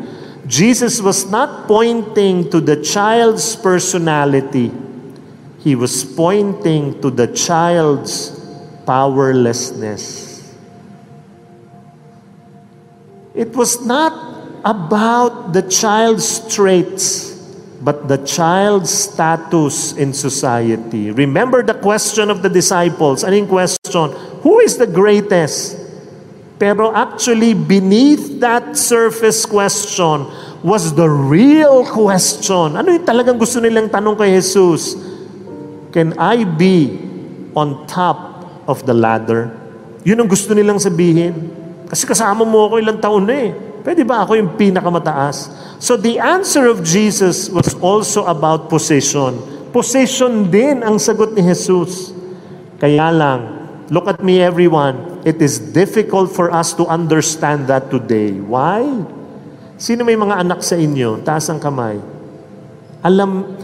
Jesus 0.49 1.05
was 1.05 1.29
not 1.29 1.69
pointing 1.69 2.49
to 2.49 2.65
the 2.65 2.81
child's 2.81 3.55
personality. 3.61 4.73
He 5.61 5.77
was 5.77 6.03
pointing 6.03 6.99
to 7.05 7.13
the 7.13 7.29
child's 7.31 8.33
powerlessness. 8.89 10.33
It 13.37 13.53
was 13.55 13.85
not 13.85 14.13
about 14.65 15.53
the 15.53 15.63
child's 15.63 16.41
traits, 16.49 17.37
but 17.81 18.09
the 18.09 18.19
child's 18.25 18.91
status 18.91 19.93
in 19.95 20.13
society. 20.13 21.13
Remember 21.13 21.63
the 21.63 21.75
question 21.75 22.31
of 22.31 22.43
the 22.43 22.49
disciples. 22.49 23.25
Anong 23.25 23.49
question? 23.49 24.11
Who 24.43 24.61
is 24.61 24.77
the 24.77 24.89
greatest? 24.89 25.82
Pero 26.63 26.95
actually, 26.95 27.59
beneath 27.59 28.39
that 28.39 28.79
surface 28.79 29.43
question 29.43 30.31
was 30.63 30.95
the 30.95 31.11
real 31.11 31.83
question. 31.83 32.79
Ano 32.79 32.95
yung 32.95 33.03
talagang 33.03 33.35
gusto 33.35 33.59
nilang 33.59 33.91
tanong 33.91 34.15
kay 34.15 34.39
Jesus? 34.39 34.95
Can 35.91 36.15
I 36.15 36.47
be 36.47 37.03
on 37.59 37.83
top 37.91 38.47
of 38.71 38.87
the 38.87 38.95
ladder? 38.95 39.51
Yun 40.07 40.23
ang 40.23 40.31
gusto 40.31 40.55
nilang 40.55 40.79
sabihin. 40.79 41.51
Kasi 41.91 42.07
kasama 42.07 42.47
mo 42.47 42.71
ako 42.71 42.79
ilang 42.79 43.03
taon 43.03 43.27
na 43.27 43.35
eh. 43.35 43.51
Pwede 43.83 44.07
ba 44.07 44.23
ako 44.23 44.39
yung 44.39 44.55
pinakamataas? 44.55 45.51
So 45.83 45.99
the 45.99 46.23
answer 46.23 46.71
of 46.71 46.87
Jesus 46.87 47.51
was 47.51 47.75
also 47.83 48.23
about 48.31 48.71
position. 48.71 49.35
Position 49.75 50.47
din 50.47 50.87
ang 50.87 51.03
sagot 51.03 51.35
ni 51.35 51.43
Jesus. 51.43 52.15
Kaya 52.79 53.11
lang, 53.11 53.67
look 53.91 54.07
at 54.07 54.23
me 54.23 54.39
everyone, 54.39 55.12
it 55.23 55.39
is 55.39 55.59
difficult 55.59 56.31
for 56.35 56.51
us 56.51 56.75
to 56.75 56.87
understand 56.87 57.71
that 57.71 57.91
today. 57.91 58.35
Why? 58.39 58.87
Sino 59.79 60.07
may 60.07 60.15
mga 60.15 60.43
anak 60.43 60.63
sa 60.63 60.79
inyo? 60.79 61.23
Taas 61.27 61.51
ang 61.51 61.59
kamay. 61.59 61.99
Alam, 63.03 63.59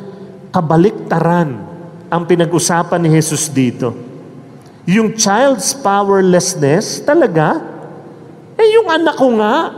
kabaliktaran 0.51 1.51
ang 2.11 2.23
pinag-usapan 2.27 2.99
ni 2.99 3.15
Jesus 3.15 3.47
dito. 3.47 3.95
Yung 4.89 5.15
child's 5.15 5.77
powerlessness, 5.77 7.05
talaga, 7.05 7.61
eh 8.57 8.67
yung 8.75 8.89
anak 8.89 9.15
ko 9.21 9.29
nga, 9.37 9.71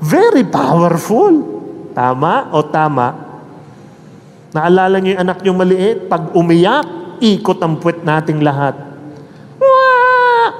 very 0.00 0.46
powerful. 0.46 1.32
Tama 1.92 2.48
o 2.54 2.64
tama? 2.64 3.08
Naalala 4.52 5.00
niyo 5.00 5.16
yung 5.16 5.22
anak 5.28 5.38
niyong 5.42 5.58
maliit? 5.58 5.98
Pag 6.08 6.32
umiyak, 6.32 6.86
ikot 7.20 7.58
ang 7.60 7.76
puwet 7.80 8.04
nating 8.04 8.40
lahat. 8.40 8.91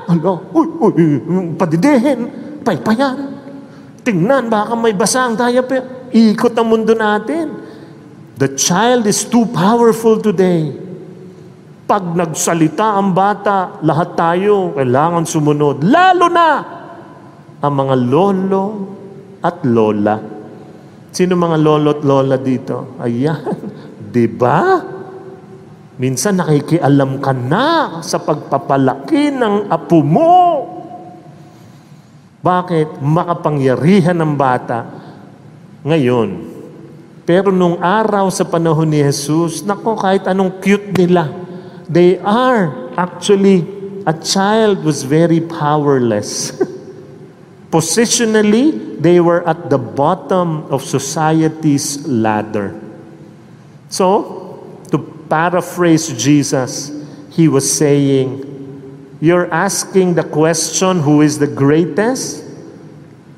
Wah! 0.06 0.14
Ano? 0.14 0.32
Uy, 0.54 0.66
uy, 0.82 1.54
padidihin. 1.54 2.42
paypayan. 2.62 3.42
Tingnan, 4.02 4.50
baka 4.50 4.74
may 4.78 4.94
basang 4.94 5.34
tayo. 5.34 5.62
Ikot 6.10 6.54
ang 6.54 6.66
mundo 6.70 6.94
natin. 6.94 7.58
The 8.38 8.58
child 8.58 9.06
is 9.06 9.22
too 9.26 9.46
powerful 9.50 10.18
today. 10.18 10.74
Pag 11.86 12.16
nagsalita 12.16 12.98
ang 12.98 13.12
bata, 13.12 13.78
lahat 13.84 14.16
tayo 14.18 14.74
kailangan 14.74 15.22
sumunod. 15.28 15.84
Lalo 15.86 16.26
na 16.32 16.50
ang 17.62 17.74
mga 17.74 17.94
lolo 17.98 18.64
at 19.38 19.62
lola. 19.62 20.16
Sino 21.12 21.36
mga 21.36 21.58
lolo 21.60 21.88
at 21.92 22.02
lola 22.02 22.36
dito? 22.40 22.96
Ayan, 22.98 23.44
di 24.14 24.26
ba? 24.26 24.80
Minsan 26.02 26.42
nakikialam 26.42 27.22
ka 27.22 27.30
na 27.30 28.02
sa 28.02 28.18
pagpapalaki 28.18 29.30
ng 29.30 29.70
apo 29.70 30.02
mo. 30.02 30.34
Bakit? 32.42 32.98
Makapangyarihan 32.98 34.18
ng 34.18 34.34
bata. 34.34 34.82
Ngayon, 35.86 36.42
pero 37.22 37.54
nung 37.54 37.78
araw 37.78 38.34
sa 38.34 38.42
panahon 38.42 38.90
ni 38.90 38.98
Jesus, 38.98 39.62
nako 39.62 39.94
kahit 39.94 40.26
anong 40.26 40.58
cute 40.58 40.90
nila, 40.98 41.30
they 41.86 42.18
are 42.26 42.90
actually, 42.98 43.62
a 44.02 44.10
child 44.10 44.82
was 44.82 45.06
very 45.06 45.38
powerless. 45.38 46.50
Positionally, 47.74 48.98
they 48.98 49.22
were 49.22 49.46
at 49.46 49.70
the 49.70 49.78
bottom 49.78 50.66
of 50.66 50.82
society's 50.82 52.02
ladder. 52.10 52.74
So, 53.86 54.41
paraphrase 55.32 56.12
Jesus, 56.12 56.92
he 57.32 57.48
was 57.48 57.64
saying, 57.64 58.44
You're 59.16 59.48
asking 59.48 60.12
the 60.12 60.24
question, 60.24 61.00
who 61.00 61.22
is 61.24 61.38
the 61.38 61.46
greatest? 61.48 62.44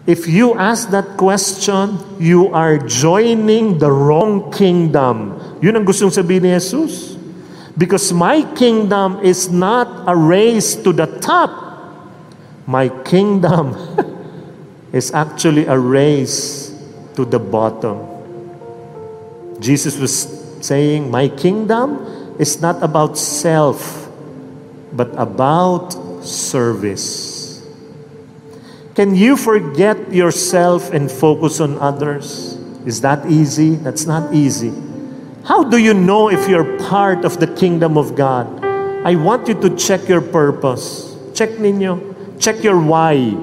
If 0.04 0.26
you 0.26 0.58
ask 0.58 0.90
that 0.90 1.16
question, 1.16 2.02
you 2.18 2.50
are 2.50 2.82
joining 2.82 3.78
the 3.78 3.92
wrong 3.94 4.50
kingdom. 4.50 5.38
Yun 5.62 5.78
ang 5.78 5.86
gustong 5.86 6.10
sabihin 6.10 6.50
ni 6.50 6.52
Jesus. 6.58 7.14
Because 7.78 8.10
my 8.10 8.42
kingdom 8.58 9.22
is 9.22 9.48
not 9.48 9.86
a 10.10 10.18
race 10.18 10.74
to 10.82 10.90
the 10.90 11.06
top. 11.22 11.54
My 12.66 12.90
kingdom 13.06 13.78
is 14.92 15.14
actually 15.14 15.70
a 15.70 15.78
race 15.78 16.74
to 17.14 17.22
the 17.22 17.38
bottom. 17.38 18.02
Jesus 19.62 19.94
was 19.96 20.43
saying, 20.64 21.10
My 21.12 21.28
kingdom 21.28 22.00
is 22.40 22.64
not 22.64 22.82
about 22.82 23.18
self, 23.20 24.08
but 24.96 25.12
about 25.20 25.92
service. 26.24 27.60
Can 28.96 29.14
you 29.14 29.36
forget 29.36 29.98
yourself 30.08 30.88
and 30.88 31.10
focus 31.10 31.60
on 31.60 31.76
others? 31.78 32.56
Is 32.86 33.02
that 33.02 33.26
easy? 33.28 33.76
That's 33.76 34.06
not 34.06 34.32
easy. 34.32 34.72
How 35.44 35.64
do 35.64 35.76
you 35.76 35.92
know 35.92 36.30
if 36.30 36.48
you're 36.48 36.78
part 36.88 37.24
of 37.24 37.40
the 37.40 37.46
kingdom 37.46 37.98
of 37.98 38.16
God? 38.16 38.48
I 39.04 39.16
want 39.16 39.48
you 39.48 39.54
to 39.60 39.76
check 39.76 40.08
your 40.08 40.22
purpose. 40.22 41.12
Check 41.34 41.60
ninyo. 41.60 42.40
Check 42.40 42.64
your 42.64 42.80
why. 42.80 43.36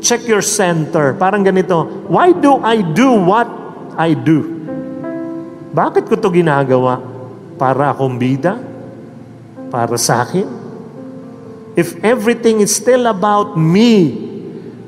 Check 0.00 0.24
your 0.24 0.40
center. 0.40 1.12
Parang 1.20 1.44
ganito, 1.44 1.84
why 2.08 2.32
do 2.32 2.56
I 2.64 2.80
do 2.80 3.12
what 3.12 3.50
I 3.98 4.14
do? 4.14 4.61
Bakit 5.72 6.04
ko 6.04 6.20
to 6.20 6.28
ginagawa? 6.28 7.00
Para 7.56 7.96
akong 7.96 8.20
bida? 8.20 8.60
Para 9.72 9.96
sa 9.96 10.20
akin? 10.20 10.44
If 11.72 11.96
everything 12.04 12.60
is 12.60 12.76
still 12.76 13.08
about 13.08 13.56
me, 13.56 14.12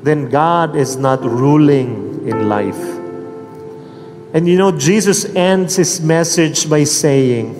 then 0.05 0.29
God 0.29 0.77
is 0.77 0.93
not 0.93 1.25
ruling 1.25 2.21
in 2.29 2.45
life. 2.45 2.77
And 4.37 4.45
you 4.45 4.61
know, 4.61 4.69
Jesus 4.69 5.25
ends 5.33 5.81
his 5.81 5.97
message 6.01 6.69
by 6.69 6.85
saying, 6.85 7.57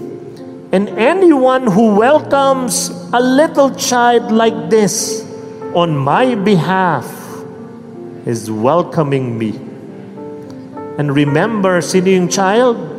And 0.69 0.89
anyone 0.93 1.65
who 1.65 1.97
welcomes 1.97 2.93
a 3.09 3.17
little 3.17 3.73
child 3.73 4.29
like 4.29 4.69
this 4.69 5.25
on 5.73 5.97
my 5.97 6.35
behalf 6.35 7.09
is 8.29 8.51
welcoming 8.51 9.37
me. 9.37 9.57
And 11.01 11.09
remember, 11.09 11.81
sino 11.81 12.13
yung 12.13 12.29
child? 12.29 12.94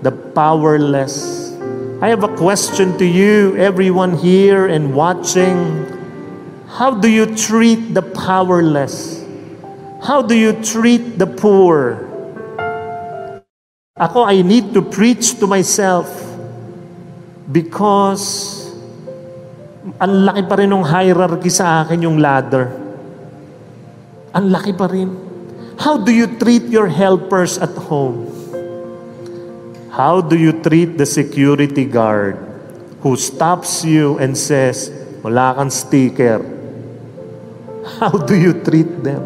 The 0.00 0.12
powerless. 0.32 1.52
I 2.00 2.08
have 2.08 2.24
a 2.24 2.32
question 2.40 2.96
to 2.96 3.04
you, 3.04 3.56
everyone 3.60 4.16
here 4.16 4.64
and 4.64 4.96
watching. 4.96 5.84
How 6.72 6.96
do 6.96 7.12
you 7.12 7.28
treat 7.36 7.92
the 7.92 8.00
powerless? 8.00 9.20
How 10.00 10.24
do 10.24 10.32
you 10.32 10.56
treat 10.64 11.20
the 11.20 11.28
poor? 11.28 12.08
Ako, 14.00 14.24
I 14.24 14.40
need 14.40 14.72
to 14.72 14.80
preach 14.80 15.36
to 15.44 15.44
myself 15.44 16.08
because 17.52 18.56
ang 20.00 20.24
laki 20.24 20.48
pa 20.48 20.56
rin 20.56 20.72
ng 20.72 20.88
hierarchy 20.88 21.52
sa 21.52 21.84
akin 21.84 22.08
yung 22.08 22.16
ladder. 22.16 22.72
Ang 24.32 24.48
laki 24.48 24.72
pa 24.72 24.88
rin. 24.88 25.12
How 25.76 26.00
do 26.00 26.08
you 26.14 26.24
treat 26.40 26.72
your 26.72 26.88
helpers 26.88 27.60
at 27.60 27.76
home? 27.76 28.29
How 29.90 30.22
do 30.22 30.38
you 30.38 30.54
treat 30.62 30.94
the 30.94 31.06
security 31.06 31.82
guard 31.82 32.38
who 33.02 33.18
stops 33.18 33.82
you 33.82 34.22
and 34.22 34.38
says, 34.38 34.86
wala 35.26 35.58
kang 35.58 35.70
sticker, 35.70 36.38
How 37.98 38.12
do 38.12 38.36
you 38.36 38.54
treat 38.60 39.02
them? 39.02 39.24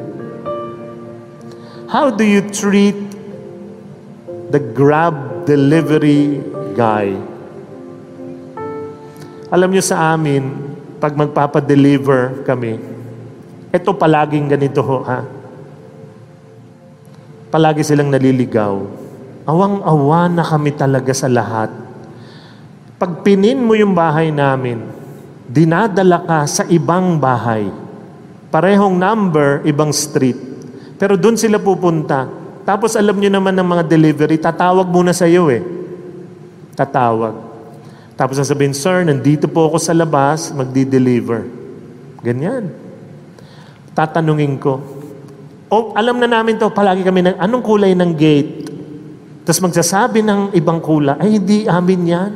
How 1.90 2.08
do 2.08 2.24
you 2.24 2.40
treat 2.48 2.96
the 4.48 4.58
Grab 4.58 5.44
delivery 5.44 6.40
guy? 6.72 7.12
Alam 9.52 9.68
niyo 9.68 9.84
sa 9.84 10.16
amin, 10.16 10.48
pag 10.96 11.12
magpapadeliver 11.12 12.42
kami, 12.48 12.80
ito 13.68 13.90
palaging 13.94 14.48
ganito 14.48 14.80
ho, 14.80 15.04
ha? 15.04 15.22
Palagi 17.52 17.86
silang 17.86 18.10
naliligaw. 18.10 19.03
Awang-awa 19.44 20.28
na 20.32 20.44
kami 20.44 20.72
talaga 20.72 21.12
sa 21.12 21.28
lahat. 21.28 21.68
Pag 22.96 23.20
pinin 23.20 23.60
mo 23.60 23.76
yung 23.76 23.92
bahay 23.92 24.32
namin, 24.32 24.80
dinadala 25.48 26.24
ka 26.24 26.48
sa 26.48 26.64
ibang 26.68 27.20
bahay 27.20 27.84
Parehong 28.54 28.94
number, 28.94 29.66
ibang 29.66 29.90
street. 29.90 30.38
Pero 30.94 31.18
doon 31.18 31.34
sila 31.34 31.58
pupunta. 31.58 32.30
Tapos 32.62 32.94
alam 32.94 33.18
nyo 33.18 33.26
naman 33.26 33.50
ng 33.50 33.66
mga 33.66 33.82
delivery, 33.82 34.38
tatawag 34.38 34.86
muna 34.86 35.10
sa 35.10 35.26
iyo 35.26 35.50
eh. 35.50 35.58
Tatawag. 36.78 37.34
Tapos 38.14 38.38
sasabihin, 38.38 38.70
Sir, 38.70 39.02
nandito 39.02 39.50
po 39.50 39.66
ako 39.66 39.82
sa 39.82 39.90
labas, 39.90 40.54
magdi-deliver. 40.54 41.50
Ganyan. 42.22 42.70
Tatanungin 43.90 44.54
ko, 44.62 44.78
o 45.66 45.90
alam 45.98 46.22
na 46.22 46.30
namin 46.30 46.54
to, 46.54 46.70
palagi 46.70 47.02
kami 47.02 47.26
ng, 47.26 47.36
anong 47.42 47.62
kulay 47.66 47.90
ng 47.90 48.14
gate? 48.14 48.63
Tapos 49.44 49.60
magsasabi 49.60 50.24
ng 50.24 50.56
ibang 50.56 50.80
kulay, 50.80 51.20
ay 51.20 51.28
hindi 51.36 51.68
amin 51.68 52.02
yan. 52.04 52.32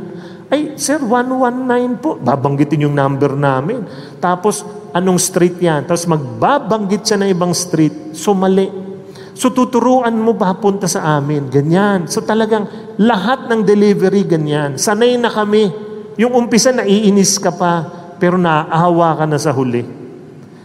Ay, 0.49 0.77
sir, 0.81 0.97
119 1.01 2.01
po. 2.01 2.17
Babanggitin 2.17 2.89
yung 2.89 2.97
number 2.97 3.37
namin. 3.37 3.85
Tapos, 4.17 4.65
anong 4.93 5.21
street 5.21 5.61
yan. 5.61 5.85
Tapos 5.85 6.09
magbabanggit 6.09 7.05
siya 7.05 7.21
ng 7.21 7.31
ibang 7.33 7.53
street. 7.53 8.17
So 8.17 8.33
mali. 8.33 8.69
So 9.39 9.55
tuturuan 9.55 10.15
mo 10.19 10.35
papunta 10.35 10.91
sa 10.91 11.19
amin. 11.19 11.47
Ganyan. 11.53 12.09
So 12.11 12.25
talagang 12.25 12.67
lahat 12.99 13.47
ng 13.47 13.63
delivery 13.63 14.27
ganyan. 14.27 14.81
Sanay 14.81 15.15
na 15.15 15.31
kami. 15.31 15.71
Yung 16.19 16.35
umpisa 16.35 16.75
naiinis 16.75 17.39
ka 17.39 17.55
pa, 17.55 17.87
pero 18.19 18.35
naaawa 18.35 19.23
ka 19.23 19.25
na 19.31 19.39
sa 19.39 19.55
huli. 19.55 19.87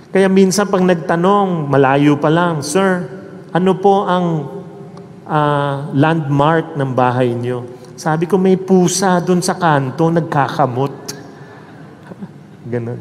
Kaya 0.10 0.26
minsan 0.26 0.66
pag 0.66 0.82
nagtanong, 0.82 1.70
malayo 1.70 2.18
pa 2.18 2.30
lang, 2.30 2.66
Sir, 2.66 3.06
ano 3.54 3.78
po 3.78 4.06
ang 4.10 4.26
uh, 5.28 5.92
landmark 5.96 6.76
ng 6.76 6.92
bahay 6.92 7.32
niyo? 7.36 7.68
Sabi 7.94 8.26
ko, 8.26 8.42
may 8.42 8.58
pusa 8.58 9.22
doon 9.22 9.40
sa 9.40 9.56
kanto, 9.56 10.10
nagkakamot. 10.10 10.96
Ganon. 12.72 13.00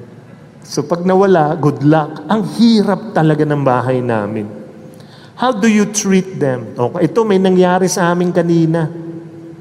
So 0.62 0.86
pag 0.86 1.02
nawala, 1.02 1.58
good 1.58 1.82
luck. 1.82 2.22
Ang 2.30 2.46
hirap 2.56 3.10
talaga 3.12 3.42
ng 3.42 3.62
bahay 3.66 3.98
namin. 3.98 4.46
How 5.34 5.50
do 5.50 5.66
you 5.66 5.90
treat 5.90 6.38
them? 6.38 6.78
Okay, 6.78 7.10
ito 7.10 7.26
may 7.26 7.42
nangyari 7.42 7.90
sa 7.90 8.14
amin 8.14 8.30
kanina. 8.30 8.86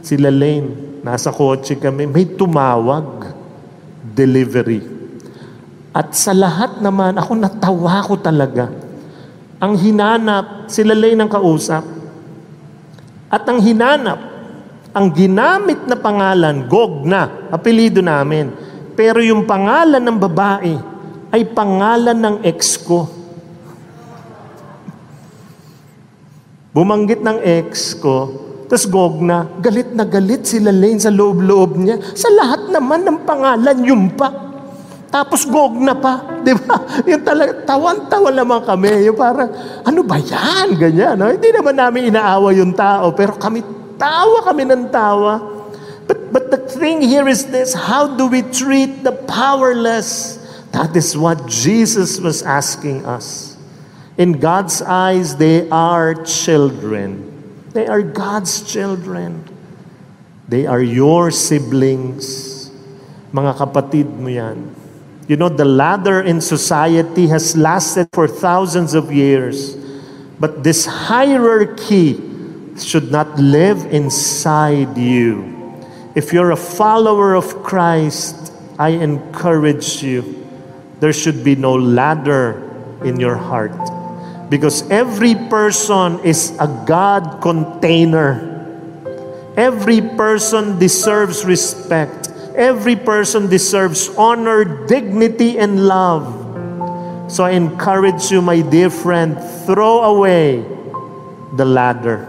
Sila 0.05 0.29
Lane, 0.29 1.01
nasa 1.01 1.33
kotse 1.33 1.77
kami, 1.81 2.05
may 2.05 2.25
tumawag. 2.37 3.33
Delivery. 4.11 4.83
At 5.95 6.13
sa 6.13 6.35
lahat 6.35 6.83
naman, 6.83 7.17
ako 7.17 7.31
natawa 7.33 8.03
ko 8.05 8.19
talaga. 8.19 8.69
Ang 9.57 9.73
hinanap, 9.79 10.67
sila 10.69 10.93
Lane 10.93 11.23
ang 11.23 11.31
kausap 11.31 12.00
at 13.31 13.47
ang 13.47 13.63
hinanap, 13.63 14.19
ang 14.91 15.07
ginamit 15.15 15.87
na 15.87 15.95
pangalan, 15.95 16.67
Gog 16.67 17.07
na, 17.07 17.47
apelido 17.47 18.03
namin. 18.03 18.51
Pero 18.91 19.23
yung 19.23 19.47
pangalan 19.47 20.03
ng 20.03 20.17
babae 20.19 20.75
ay 21.31 21.47
pangalan 21.55 22.19
ng 22.19 22.35
ex 22.43 22.75
ko. 22.75 23.07
Bumanggit 26.75 27.23
ng 27.23 27.39
ex 27.39 27.95
ko, 27.95 28.27
tapos 28.67 28.87
Gog 28.91 29.23
na, 29.23 29.47
galit 29.63 29.95
na 29.95 30.03
galit 30.03 30.43
sila 30.43 30.75
Lane 30.75 30.99
sa 30.99 31.11
loob-loob 31.11 31.79
niya. 31.79 32.03
Sa 32.11 32.27
lahat 32.35 32.67
naman 32.67 33.07
ng 33.07 33.23
pangalan, 33.23 33.79
yung 33.87 34.11
pa. 34.11 34.50
Tapos 35.11 35.43
gog 35.43 35.75
na 35.75 35.91
pa. 35.91 36.23
Di 36.47 36.55
ba? 36.55 37.03
Yung 37.03 37.21
talaga, 37.21 37.51
tawan-tawa 37.67 38.31
naman 38.31 38.63
kami. 38.63 39.11
Yung 39.11 39.19
parang, 39.19 39.51
ano 39.83 39.99
ba 40.07 40.15
yan? 40.15 40.79
Ganyan. 40.79 41.19
No? 41.19 41.27
Hindi 41.27 41.51
naman 41.51 41.75
namin 41.75 42.15
inaawa 42.15 42.55
yung 42.55 42.71
tao, 42.71 43.11
pero 43.11 43.35
kami, 43.35 43.59
tawa 43.99 44.39
kami 44.47 44.63
ng 44.71 44.87
tawa. 44.87 45.43
But, 46.07 46.31
but 46.31 46.45
the 46.47 46.63
thing 46.63 47.03
here 47.03 47.27
is 47.27 47.51
this, 47.51 47.75
how 47.75 48.07
do 48.07 48.31
we 48.31 48.41
treat 48.41 49.03
the 49.03 49.11
powerless? 49.11 50.39
That 50.71 50.95
is 50.95 51.19
what 51.19 51.43
Jesus 51.51 52.15
was 52.23 52.41
asking 52.41 53.03
us. 53.03 53.59
In 54.15 54.39
God's 54.39 54.79
eyes, 54.79 55.35
they 55.35 55.67
are 55.67 56.15
children. 56.23 57.27
They 57.75 57.87
are 57.87 58.01
God's 58.01 58.63
children. 58.63 59.43
They 60.47 60.67
are 60.67 60.83
your 60.83 61.31
siblings. 61.31 62.71
Mga 63.31 63.59
kapatid 63.59 64.07
mo 64.07 64.27
yan. 64.27 64.80
You 65.31 65.37
know, 65.37 65.47
the 65.47 65.63
ladder 65.63 66.19
in 66.19 66.41
society 66.41 67.25
has 67.27 67.55
lasted 67.55 68.09
for 68.11 68.27
thousands 68.27 68.93
of 68.93 69.13
years. 69.13 69.77
But 70.41 70.61
this 70.61 70.85
hierarchy 70.85 72.19
should 72.75 73.13
not 73.13 73.39
live 73.39 73.79
inside 73.93 74.97
you. 74.97 75.79
If 76.15 76.33
you're 76.33 76.51
a 76.51 76.57
follower 76.59 77.33
of 77.33 77.63
Christ, 77.63 78.51
I 78.77 78.89
encourage 78.89 80.03
you. 80.03 80.45
There 80.99 81.13
should 81.13 81.45
be 81.45 81.55
no 81.55 81.75
ladder 81.75 82.59
in 83.05 83.17
your 83.17 83.37
heart. 83.37 83.79
Because 84.49 84.83
every 84.91 85.35
person 85.47 86.19
is 86.27 86.51
a 86.59 86.67
God 86.85 87.39
container. 87.39 88.51
Every 89.55 90.01
person 90.01 90.77
deserves 90.77 91.45
respect. 91.45 92.30
Every 92.51 92.99
person 92.99 93.47
deserves 93.47 94.11
honor, 94.19 94.85
dignity, 94.87 95.55
and 95.55 95.87
love. 95.87 96.27
So 97.31 97.47
I 97.47 97.55
encourage 97.55 98.27
you, 98.27 98.43
my 98.43 98.59
dear 98.59 98.91
friend, 98.91 99.39
throw 99.63 100.03
away 100.03 100.59
the 101.55 101.63
ladder. 101.63 102.27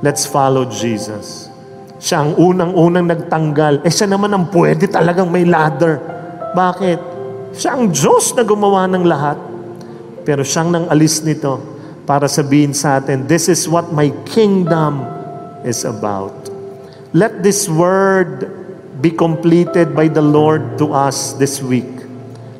Let's 0.00 0.24
follow 0.24 0.64
Jesus. 0.64 1.52
Siya 2.00 2.24
ang 2.24 2.32
unang-unang 2.40 3.12
nagtanggal. 3.12 3.84
Eh 3.84 3.92
siya 3.92 4.08
naman 4.08 4.32
ang 4.32 4.48
pwede 4.52 4.88
talagang 4.88 5.28
may 5.28 5.44
ladder. 5.44 6.00
Bakit? 6.56 7.00
Siya 7.52 7.76
ang 7.76 7.92
Diyos 7.92 8.32
na 8.32 8.44
gumawa 8.44 8.88
ng 8.88 9.04
lahat. 9.04 9.36
Pero 10.24 10.40
siyang 10.48 10.72
nang 10.72 10.86
alis 10.88 11.20
nito 11.20 11.60
para 12.08 12.24
sabihin 12.24 12.72
sa 12.72 12.96
atin, 12.96 13.28
this 13.28 13.52
is 13.52 13.68
what 13.68 13.92
my 13.92 14.08
kingdom 14.24 15.04
is 15.60 15.84
about. 15.84 16.32
Let 17.12 17.44
this 17.44 17.68
word 17.68 18.55
be 18.96 19.12
completed 19.12 19.92
by 19.92 20.08
the 20.08 20.24
Lord 20.24 20.80
to 20.80 20.92
us 20.96 21.36
this 21.36 21.60
week. 21.60 21.88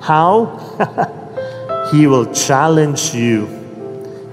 How? 0.05 0.53
He 1.93 2.05
will 2.05 2.29
challenge 2.29 3.17
you. 3.17 3.49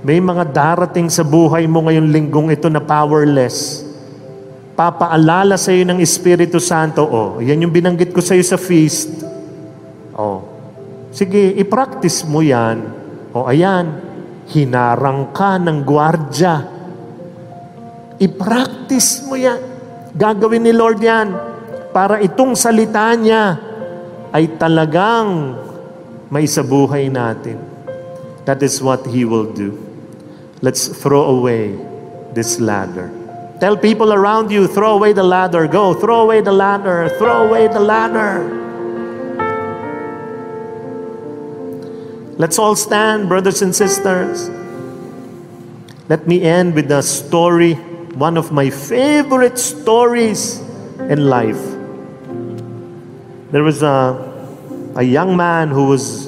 May 0.04 0.20
mga 0.20 0.52
darating 0.52 1.08
sa 1.08 1.24
buhay 1.24 1.64
mo 1.64 1.88
ngayong 1.88 2.12
linggong 2.12 2.52
ito 2.52 2.68
na 2.68 2.84
powerless. 2.84 3.88
Papaalala 4.76 5.56
sa 5.56 5.72
iyo 5.72 5.88
ng 5.88 6.02
Espiritu 6.02 6.60
Santo, 6.60 7.06
oh, 7.06 7.40
yan 7.40 7.62
yung 7.62 7.72
binanggit 7.72 8.12
ko 8.12 8.20
sa 8.20 8.36
iyo 8.36 8.44
sa 8.44 8.60
feast. 8.60 9.24
Oh, 10.18 10.44
sige, 11.14 11.56
i-practice 11.56 12.26
mo 12.28 12.44
yan 12.44 12.84
o 13.32 13.48
ayan, 13.48 13.86
hinarang 14.52 15.32
ka 15.32 15.56
ng 15.62 15.88
gwardya. 15.88 16.68
I-practice 18.20 19.24
mo 19.30 19.40
yan. 19.40 19.62
Gagawin 20.18 20.68
ni 20.68 20.74
Lord 20.76 21.00
yan 21.00 21.53
para 21.94 22.20
itong 22.26 22.58
salita 22.58 23.14
niya 23.14 23.62
ay 24.34 24.58
talagang 24.58 25.54
may 26.34 26.50
sa 26.50 26.66
buhay 26.66 27.14
natin. 27.14 27.62
That 28.50 28.60
is 28.66 28.82
what 28.82 29.06
He 29.06 29.24
will 29.24 29.54
do. 29.54 29.78
Let's 30.66 30.90
throw 30.90 31.38
away 31.38 31.78
this 32.34 32.58
ladder. 32.58 33.14
Tell 33.62 33.78
people 33.78 34.12
around 34.12 34.52
you, 34.52 34.68
throw 34.68 34.98
away 34.98 35.14
the 35.14 35.24
ladder. 35.24 35.70
Go, 35.70 35.94
throw 35.94 36.26
away 36.26 36.42
the 36.42 36.52
ladder. 36.52 37.08
Throw 37.22 37.48
away 37.48 37.70
the 37.70 37.80
ladder. 37.80 38.44
Let's 42.36 42.58
all 42.58 42.76
stand, 42.76 43.30
brothers 43.30 43.62
and 43.62 43.72
sisters. 43.72 44.50
Let 46.10 46.28
me 46.28 46.42
end 46.42 46.74
with 46.74 46.92
a 46.92 47.04
story, 47.04 47.76
one 48.18 48.36
of 48.36 48.52
my 48.52 48.70
favorite 48.70 49.60
stories 49.60 50.60
in 51.08 51.30
life. 51.30 51.73
There 53.54 53.62
was 53.62 53.86
a, 53.86 54.18
a 54.98 55.06
young 55.06 55.38
man 55.38 55.70
who 55.70 55.94
was 55.94 56.26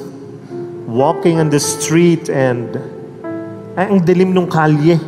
walking 0.85 1.41
on 1.41 1.49
the 1.49 1.57
street 1.57 2.29
and 2.29 2.77
ay, 3.73 3.89
ang 3.89 4.05
dilim 4.05 4.29
ng 4.29 4.45
kalye. 4.45 5.01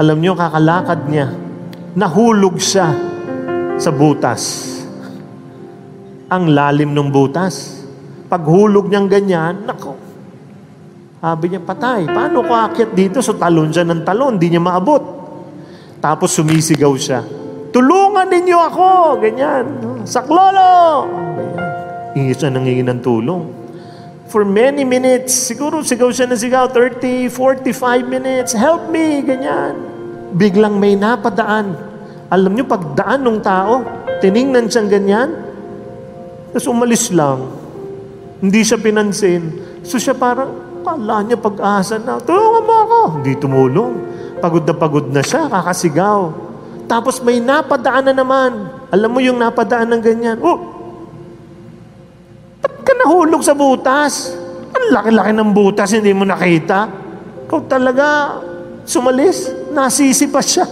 Alam 0.00 0.16
niyo, 0.16 0.32
kakalakad 0.32 1.12
niya. 1.12 1.28
Nahulog 1.92 2.56
siya 2.56 2.96
sa 3.76 3.92
butas. 3.92 4.64
Ang 6.32 6.56
lalim 6.56 6.96
ng 6.96 7.12
butas. 7.12 7.84
Paghulog 8.32 8.88
niyang 8.88 9.12
ganyan, 9.12 9.68
nako. 9.68 10.00
Sabi 11.20 11.52
niya, 11.52 11.60
patay. 11.60 12.08
Paano 12.08 12.40
ko 12.40 12.56
akit 12.56 12.96
dito? 12.96 13.20
So 13.20 13.36
talon 13.36 13.68
siya 13.68 13.84
ng 13.84 14.08
talon, 14.08 14.40
di 14.40 14.56
niya 14.56 14.64
maabot. 14.64 15.04
Tapos 16.00 16.32
sumisigaw 16.32 16.96
siya. 16.96 17.20
Tulungan 17.76 18.24
ninyo 18.24 18.58
ako! 18.72 18.88
Ganyan. 19.20 19.89
Saklolo! 20.06 21.06
Ganyan. 21.08 21.68
Hingi 22.16 22.34
siya 22.34 22.48
nangingi 22.50 22.84
ng 22.84 23.00
tulong. 23.00 23.42
For 24.30 24.46
many 24.46 24.86
minutes, 24.86 25.34
siguro 25.34 25.82
sigaw 25.82 26.14
siya 26.14 26.30
na 26.30 26.38
sigaw, 26.38 26.70
30, 26.70 27.26
45 27.34 28.06
minutes, 28.06 28.54
help 28.54 28.86
me, 28.86 29.26
ganyan. 29.26 29.74
Biglang 30.38 30.78
may 30.78 30.94
napadaan. 30.94 31.74
Alam 32.30 32.54
niyo, 32.54 32.62
pagdaan 32.70 33.26
ng 33.26 33.42
tao, 33.42 33.82
tiningnan 34.22 34.70
siyang 34.70 34.86
ganyan, 34.86 35.34
tapos 36.50 36.66
umalis 36.66 37.10
lang. 37.14 37.46
Hindi 38.42 38.62
siya 38.66 38.78
pinansin. 38.78 39.50
So 39.86 39.98
siya 39.98 40.14
parang, 40.18 40.82
kala 40.82 41.22
niya 41.22 41.38
pag-asa 41.38 41.98
na, 42.02 42.18
tulungan 42.18 42.62
mo 42.66 42.74
ako. 42.86 43.00
Hindi 43.20 43.32
tumulong. 43.38 43.92
Pagod 44.42 44.64
na 44.66 44.74
pagod 44.74 45.06
na 45.10 45.22
siya, 45.22 45.46
kakasigaw. 45.46 46.32
Tapos 46.90 47.22
may 47.22 47.38
napadaan 47.38 48.10
na 48.10 48.14
naman. 48.16 48.79
Alam 48.90 49.10
mo 49.14 49.20
yung 49.22 49.38
napadaan 49.38 49.94
ng 49.94 50.02
ganyan. 50.02 50.38
Oh, 50.42 50.58
ba't 52.58 52.74
ka 52.82 52.92
nahulog 52.98 53.42
sa 53.42 53.54
butas? 53.54 54.34
Ang 54.74 54.84
laki-laki 54.94 55.30
ng 55.34 55.50
butas, 55.54 55.94
hindi 55.94 56.10
mo 56.10 56.26
nakita. 56.26 56.90
Ikaw 57.46 57.60
talaga, 57.70 58.06
sumalis, 58.86 59.50
nasisi 59.70 60.26
pa 60.26 60.42
siya. 60.42 60.66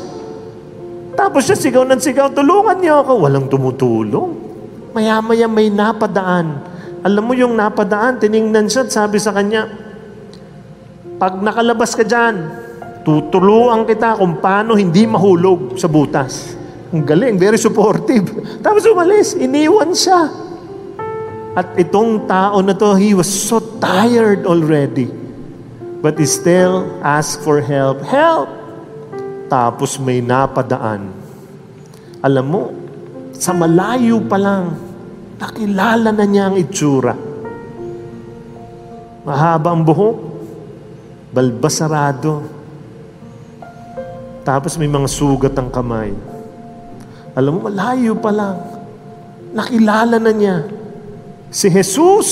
Tapos 1.14 1.46
siya 1.46 1.58
sigaw 1.58 1.82
ng 1.86 1.98
sigaw, 2.02 2.30
tulungan 2.30 2.78
niyo 2.78 3.02
ako. 3.02 3.26
Walang 3.26 3.46
tumutulong. 3.50 4.30
Maya-maya 4.94 5.46
may 5.46 5.70
napadaan 5.70 6.78
alam 6.98 7.22
mo 7.22 7.34
yung 7.34 7.54
napadaan, 7.54 8.18
tiningnan 8.18 8.66
siya 8.66 8.82
at 8.82 8.90
sabi 8.90 9.22
sa 9.22 9.30
kanya, 9.30 9.70
pag 11.18 11.38
nakalabas 11.38 11.94
ka 11.94 12.02
dyan, 12.02 12.42
tutuluan 13.06 13.86
kita 13.86 14.18
kung 14.18 14.42
paano 14.42 14.74
hindi 14.74 15.06
mahulog 15.06 15.78
sa 15.78 15.86
butas. 15.86 16.57
Ang 16.94 17.04
galing, 17.04 17.36
very 17.36 17.60
supportive. 17.60 18.24
Tapos 18.64 18.84
umalis, 18.88 19.36
iniwan 19.36 19.92
siya. 19.92 20.32
At 21.58 21.74
itong 21.76 22.24
tao 22.24 22.62
na 22.64 22.72
to, 22.72 22.96
he 22.96 23.12
was 23.12 23.28
so 23.28 23.60
tired 23.82 24.48
already. 24.48 25.10
But 25.98 26.16
he 26.16 26.24
still 26.24 26.86
asked 27.02 27.42
for 27.42 27.58
help. 27.60 28.00
Help! 28.06 28.48
Tapos 29.50 29.98
may 29.98 30.22
napadaan. 30.22 31.10
Alam 32.22 32.46
mo, 32.46 32.62
sa 33.34 33.50
malayo 33.50 34.22
pa 34.24 34.38
lang, 34.38 34.88
Nakilala 35.38 36.10
na 36.10 36.26
niya 36.26 36.50
ang 36.50 36.58
itsura. 36.58 37.14
Mahaba 39.22 39.70
ang 39.70 39.86
buhok, 39.86 40.18
balbasarado. 41.30 42.42
Tapos 44.42 44.74
may 44.74 44.90
mga 44.90 45.06
sugat 45.06 45.54
ang 45.54 45.70
kamay. 45.70 46.10
Alam 47.38 47.62
mo, 47.62 47.70
malayo 47.70 48.18
pa 48.18 48.34
lang. 48.34 48.58
Nakilala 49.54 50.18
na 50.18 50.32
niya. 50.34 50.66
Si 51.54 51.70
Jesus, 51.70 52.28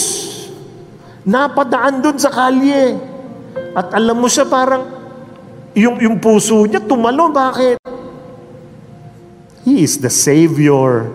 napadaan 1.22 2.02
doon 2.02 2.18
sa 2.18 2.34
kalye. 2.34 2.98
At 3.78 3.94
alam 3.94 4.18
mo 4.18 4.26
siya 4.26 4.50
parang, 4.50 4.82
yung, 5.78 6.02
yung 6.02 6.18
puso 6.18 6.66
niya 6.66 6.82
tumalon. 6.82 7.30
Bakit? 7.30 7.78
He 9.62 9.86
is 9.86 10.02
the 10.02 10.10
Savior 10.10 11.06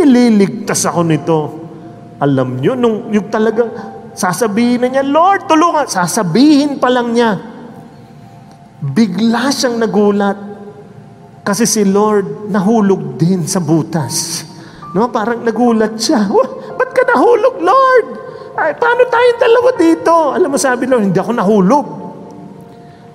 ililigtas 0.00 0.86
ako 0.86 1.00
nito. 1.04 1.38
Alam 2.20 2.60
nyo, 2.60 2.72
nung 2.76 3.08
yung 3.12 3.32
talagang 3.32 3.72
sasabihin 4.12 4.84
na 4.84 4.88
niya, 4.92 5.04
Lord, 5.06 5.48
tulungan. 5.48 5.88
Sasabihin 5.88 6.76
pa 6.76 6.92
lang 6.92 7.16
niya. 7.16 7.40
Bigla 8.80 9.48
siyang 9.52 9.80
nagulat. 9.80 10.36
Kasi 11.50 11.66
si 11.66 11.82
Lord 11.82 12.46
nahulog 12.46 13.18
din 13.18 13.42
sa 13.42 13.58
butas. 13.58 14.46
No, 14.94 15.10
parang 15.10 15.42
nagulat 15.42 15.98
siya. 15.98 16.30
Ba't 16.78 16.94
ka 16.94 17.02
nahulog, 17.10 17.58
Lord? 17.58 18.06
Ay, 18.54 18.78
paano 18.78 19.02
tayong 19.10 19.40
dalawa 19.42 19.70
dito? 19.74 20.14
Alam 20.30 20.54
mo, 20.54 20.58
sabi 20.62 20.86
Lord, 20.86 21.10
hindi 21.10 21.18
ako 21.18 21.32
nahulog. 21.34 21.86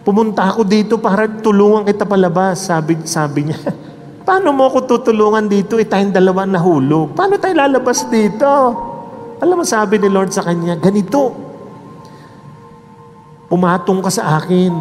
Pumunta 0.04 0.52
ako 0.52 0.68
dito 0.68 1.00
para 1.00 1.32
tulungan 1.32 1.88
kita 1.88 2.04
palabas. 2.04 2.68
Sabi, 2.68 3.08
sabi 3.08 3.48
niya, 3.48 3.72
paano 4.28 4.52
mo 4.52 4.68
ako 4.68 4.84
tutulungan 4.84 5.48
dito? 5.48 5.80
Eh, 5.80 5.88
tayong 5.88 6.12
dalawa 6.12 6.44
nahulog. 6.44 7.16
Paano 7.16 7.40
tayo 7.40 7.56
lalabas 7.56 8.04
dito? 8.12 8.52
Alam 9.40 9.64
mo, 9.64 9.64
sabi 9.64 9.96
ni 9.96 10.12
Lord 10.12 10.36
sa 10.36 10.44
kanya, 10.44 10.76
ganito. 10.76 11.32
Pumatong 13.48 14.04
ka 14.04 14.12
sa 14.12 14.44
akin 14.44 14.76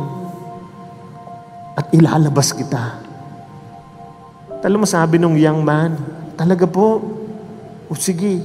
at 1.78 1.86
ilalabas 1.94 2.50
kita. 2.50 3.03
Alam 4.64 4.80
mo, 4.80 4.88
sabi 4.88 5.20
nung 5.20 5.36
young 5.36 5.60
man, 5.60 5.92
talaga 6.40 6.64
po, 6.64 7.04
o 7.84 7.92
sige. 7.92 8.40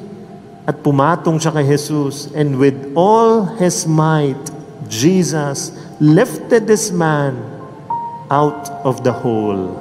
At 0.67 0.84
pumatong 0.84 1.39
siya 1.39 1.55
kay 1.55 1.63
Jesus, 1.63 2.28
and 2.36 2.59
with 2.59 2.76
all 2.91 3.47
his 3.55 3.88
might, 3.88 4.36
Jesus 4.91 5.72
lifted 6.03 6.67
this 6.67 6.91
man 6.91 7.39
out 8.28 8.67
of 8.84 8.99
the 9.07 9.15
hole. 9.15 9.80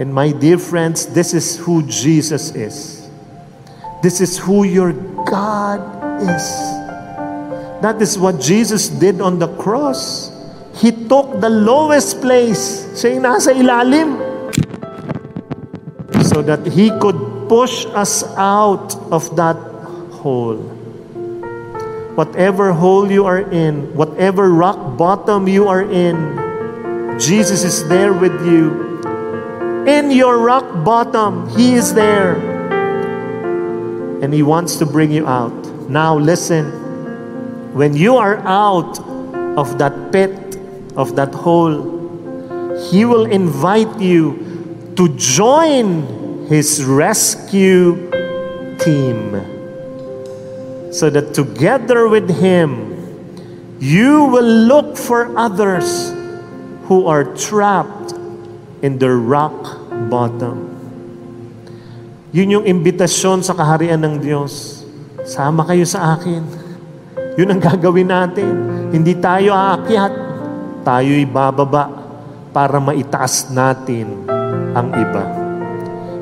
And 0.00 0.08
my 0.16 0.32
dear 0.32 0.56
friends, 0.56 1.12
this 1.12 1.36
is 1.36 1.60
who 1.60 1.84
Jesus 1.84 2.56
is. 2.56 3.04
This 4.00 4.24
is 4.24 4.40
who 4.40 4.64
your 4.64 4.96
God 5.28 5.84
is. 6.24 6.46
That 7.84 8.00
is 8.00 8.16
what 8.16 8.40
Jesus 8.40 8.88
did 8.88 9.20
on 9.20 9.36
the 9.36 9.52
cross. 9.60 10.32
He 10.80 10.88
took 10.88 11.36
the 11.44 11.52
lowest 11.52 12.24
place. 12.24 12.88
Siya 12.96 13.20
nasa 13.20 13.52
ilalim 13.52 14.23
so 16.34 16.42
that 16.42 16.66
He 16.66 16.90
could 16.98 17.14
push 17.48 17.86
us 17.94 18.26
out 18.34 18.98
of 19.14 19.36
that 19.36 19.54
hole. 20.18 20.58
Whatever 22.18 22.72
hole 22.72 23.06
you 23.06 23.24
are 23.24 23.38
in, 23.38 23.94
whatever 23.94 24.50
rock 24.50 24.98
bottom 24.98 25.46
you 25.46 25.68
are 25.68 25.86
in, 25.86 26.34
Jesus 27.20 27.62
is 27.62 27.86
there 27.88 28.12
with 28.12 28.34
you. 28.42 28.98
In 29.86 30.10
your 30.10 30.38
rock 30.38 30.66
bottom, 30.84 31.46
He 31.54 31.74
is 31.74 31.94
there. 31.94 32.34
And 34.18 34.34
He 34.34 34.42
wants 34.42 34.74
to 34.82 34.86
bring 34.86 35.12
you 35.12 35.28
out. 35.28 35.54
Now, 35.88 36.18
listen. 36.18 36.82
When 37.78 37.94
you 37.94 38.16
are 38.16 38.38
out 38.42 38.98
of 39.54 39.78
that 39.78 40.10
pit, 40.10 40.58
of 40.96 41.14
that 41.14 41.32
hole, 41.32 41.78
He 42.90 43.04
will 43.04 43.26
invite 43.26 44.00
you 44.00 44.92
to 44.96 45.08
join 45.14 46.23
his 46.48 46.84
rescue 46.84 48.10
team. 48.78 49.40
So 50.94 51.10
that 51.10 51.34
together 51.34 52.06
with 52.06 52.30
him, 52.30 52.94
you 53.80 54.30
will 54.30 54.68
look 54.70 54.96
for 54.96 55.32
others 55.34 56.14
who 56.86 57.08
are 57.08 57.24
trapped 57.34 58.14
in 58.84 59.00
the 59.00 59.10
rock 59.10 59.80
bottom. 60.12 60.70
Yun 62.34 62.60
yung 62.60 62.66
imbitasyon 62.66 63.42
sa 63.42 63.54
kaharian 63.54 64.02
ng 64.02 64.14
Diyos. 64.18 64.82
Sama 65.24 65.64
kayo 65.64 65.86
sa 65.86 66.18
akin. 66.18 66.42
Yun 67.38 67.50
ang 67.50 67.60
gagawin 67.62 68.10
natin. 68.10 68.52
Hindi 68.94 69.18
tayo 69.18 69.54
aakyat. 69.54 70.12
Tayo'y 70.84 71.24
bababa 71.26 71.90
para 72.54 72.78
maitaas 72.78 73.50
natin 73.50 74.28
ang 74.76 74.92
iba. 74.94 75.43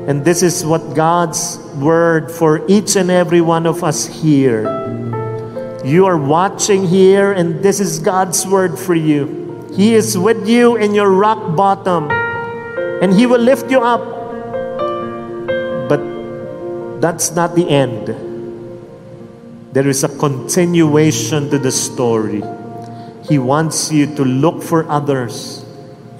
And 0.07 0.25
this 0.25 0.43
is 0.43 0.65
what 0.65 0.95
God's 0.95 1.57
word 1.79 2.29
for 2.29 2.59
each 2.67 2.97
and 2.97 3.09
every 3.09 3.39
one 3.39 3.65
of 3.65 3.83
us 3.83 4.05
here. 4.05 4.67
You 5.83 6.05
are 6.05 6.17
watching 6.17 6.87
here, 6.87 7.31
and 7.31 7.63
this 7.63 7.79
is 7.79 7.99
God's 7.99 8.45
word 8.45 8.77
for 8.77 8.95
you. 8.95 9.67
He 9.75 9.95
is 9.95 10.17
with 10.17 10.47
you 10.47 10.75
in 10.75 10.93
your 10.93 11.09
rock 11.09 11.55
bottom, 11.55 12.11
and 13.01 13.13
He 13.13 13.25
will 13.25 13.41
lift 13.41 13.71
you 13.71 13.79
up. 13.79 14.03
But 15.87 15.99
that's 17.01 17.31
not 17.31 17.55
the 17.55 17.67
end. 17.69 18.07
There 19.73 19.87
is 19.87 20.03
a 20.03 20.09
continuation 20.19 21.49
to 21.49 21.59
the 21.59 21.71
story. 21.71 22.43
He 23.27 23.39
wants 23.39 23.91
you 23.91 24.13
to 24.15 24.23
look 24.23 24.61
for 24.61 24.87
others 24.89 25.65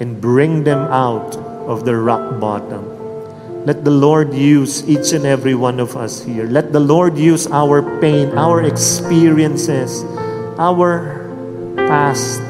and 0.00 0.20
bring 0.20 0.64
them 0.64 0.80
out 0.90 1.36
of 1.36 1.84
the 1.84 1.96
rock 1.96 2.40
bottom. 2.40 2.93
Let 3.64 3.82
the 3.82 3.90
Lord 3.90 4.34
use 4.34 4.86
each 4.86 5.12
and 5.14 5.24
every 5.24 5.54
one 5.54 5.80
of 5.80 5.96
us 5.96 6.20
here. 6.20 6.44
Let 6.44 6.70
the 6.70 6.80
Lord 6.80 7.16
use 7.16 7.46
our 7.46 7.80
pain, 7.98 8.36
our 8.36 8.62
experiences, 8.62 10.04
our 10.58 11.24
past, 11.74 12.44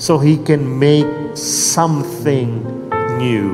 so 0.00 0.16
He 0.18 0.38
can 0.38 0.78
make 0.78 1.36
something 1.36 2.64
new. 3.18 3.52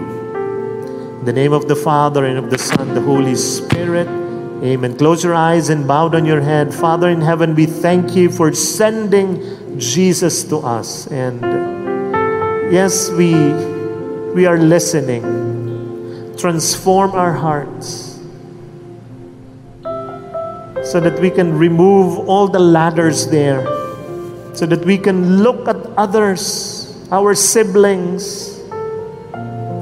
In 1.19 1.25
the 1.25 1.33
name 1.33 1.53
of 1.53 1.67
the 1.67 1.75
Father 1.75 2.25
and 2.25 2.39
of 2.39 2.51
the 2.51 2.59
Son, 2.59 2.95
the 2.95 3.01
Holy 3.01 3.35
Spirit. 3.35 4.07
Amen. 4.63 4.97
Close 4.97 5.25
your 5.25 5.35
eyes 5.35 5.71
and 5.71 5.89
bow 5.89 6.09
down 6.09 6.25
your 6.25 6.41
head. 6.41 6.73
Father 6.73 7.09
in 7.09 7.21
heaven, 7.21 7.57
we 7.57 7.67
thank 7.67 8.15
you 8.15 8.31
for 8.31 8.55
sending 8.55 9.43
Jesus 9.81 10.45
to 10.45 10.59
us. 10.59 11.09
And 11.09 11.43
yes, 12.71 13.11
we 13.11 13.35
we 14.39 14.47
are 14.47 14.59
listening 14.59 15.54
transform 16.37 17.13
our 17.13 17.33
hearts 17.33 18.15
so 20.85 21.01
that 21.01 21.19
we 21.19 21.31
can 21.31 21.57
remove 21.57 22.29
all 22.29 22.47
the 22.47 22.59
ladders 22.59 23.27
there, 23.29 23.65
so 24.55 24.67
that 24.67 24.85
we 24.85 24.99
can 24.99 25.43
look 25.43 25.67
at 25.67 25.77
others, 25.97 26.95
our 27.11 27.35
siblings, 27.35 28.61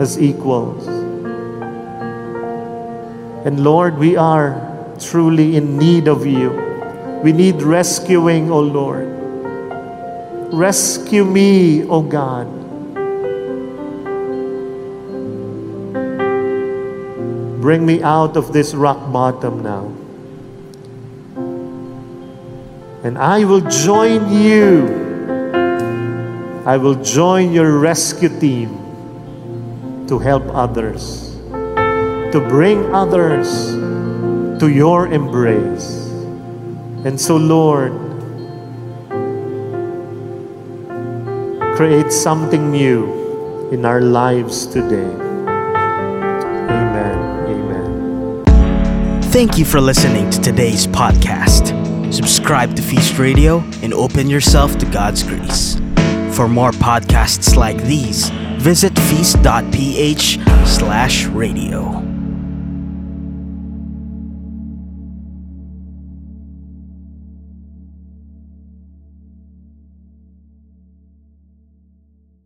as 0.01 0.19
equals. 0.21 0.87
And 3.45 3.65
Lord, 3.65 3.99
we 3.99 4.17
are 4.17 4.95
truly 5.01 5.57
in 5.57 5.77
need 5.77 6.07
of 6.07 6.25
you. 6.25 6.51
We 7.25 7.33
need 7.33 7.63
rescuing, 7.63 8.51
O 8.51 8.61
Lord. 8.61 9.09
Rescue 10.53 11.25
me, 11.25 11.83
O 11.85 12.03
God. 12.03 12.62
Bring 17.63 17.87
me 17.87 18.03
out 18.03 18.37
of 18.37 18.53
this 18.53 18.75
rock 18.75 18.99
bottom 19.13 19.63
now. 19.63 19.87
And 23.07 23.17
I 23.17 23.45
will 23.45 23.61
join 23.61 24.35
you. 24.35 24.91
I 26.67 26.77
will 26.77 26.97
join 26.97 27.53
your 27.53 27.79
rescue 27.79 28.31
team 28.41 28.75
to 30.09 30.19
help 30.19 30.43
others, 30.51 31.39
to 32.35 32.45
bring 32.51 32.93
others 32.93 33.71
to 34.59 34.67
your 34.67 35.07
embrace. 35.07 36.11
And 37.07 37.15
so, 37.15 37.37
Lord, 37.37 37.95
create 41.77 42.11
something 42.11 42.73
new 42.73 43.71
in 43.71 43.87
our 43.87 44.01
lives 44.01 44.67
today. 44.67 45.31
Thank 49.33 49.57
you 49.57 49.65
for 49.65 49.81
listening 49.81 50.29
to 50.29 50.39
today's 50.43 50.87
podcast. 50.87 51.73
Subscribe 52.13 52.77
to 52.77 52.83
Feast 52.83 53.19
Radio 53.19 53.61
and 53.81 53.95
open 53.95 54.29
yourself 54.29 54.77
to 54.77 54.85
God's 54.85 55.23
grace. 55.23 55.77
For 56.37 56.49
more 56.49 56.71
podcasts 56.73 57.57
like 57.57 57.83
these, 57.83 58.29
visit 58.59 58.95
feast.ph 58.99 60.39
slash 60.67 61.25
radio. 61.29 62.12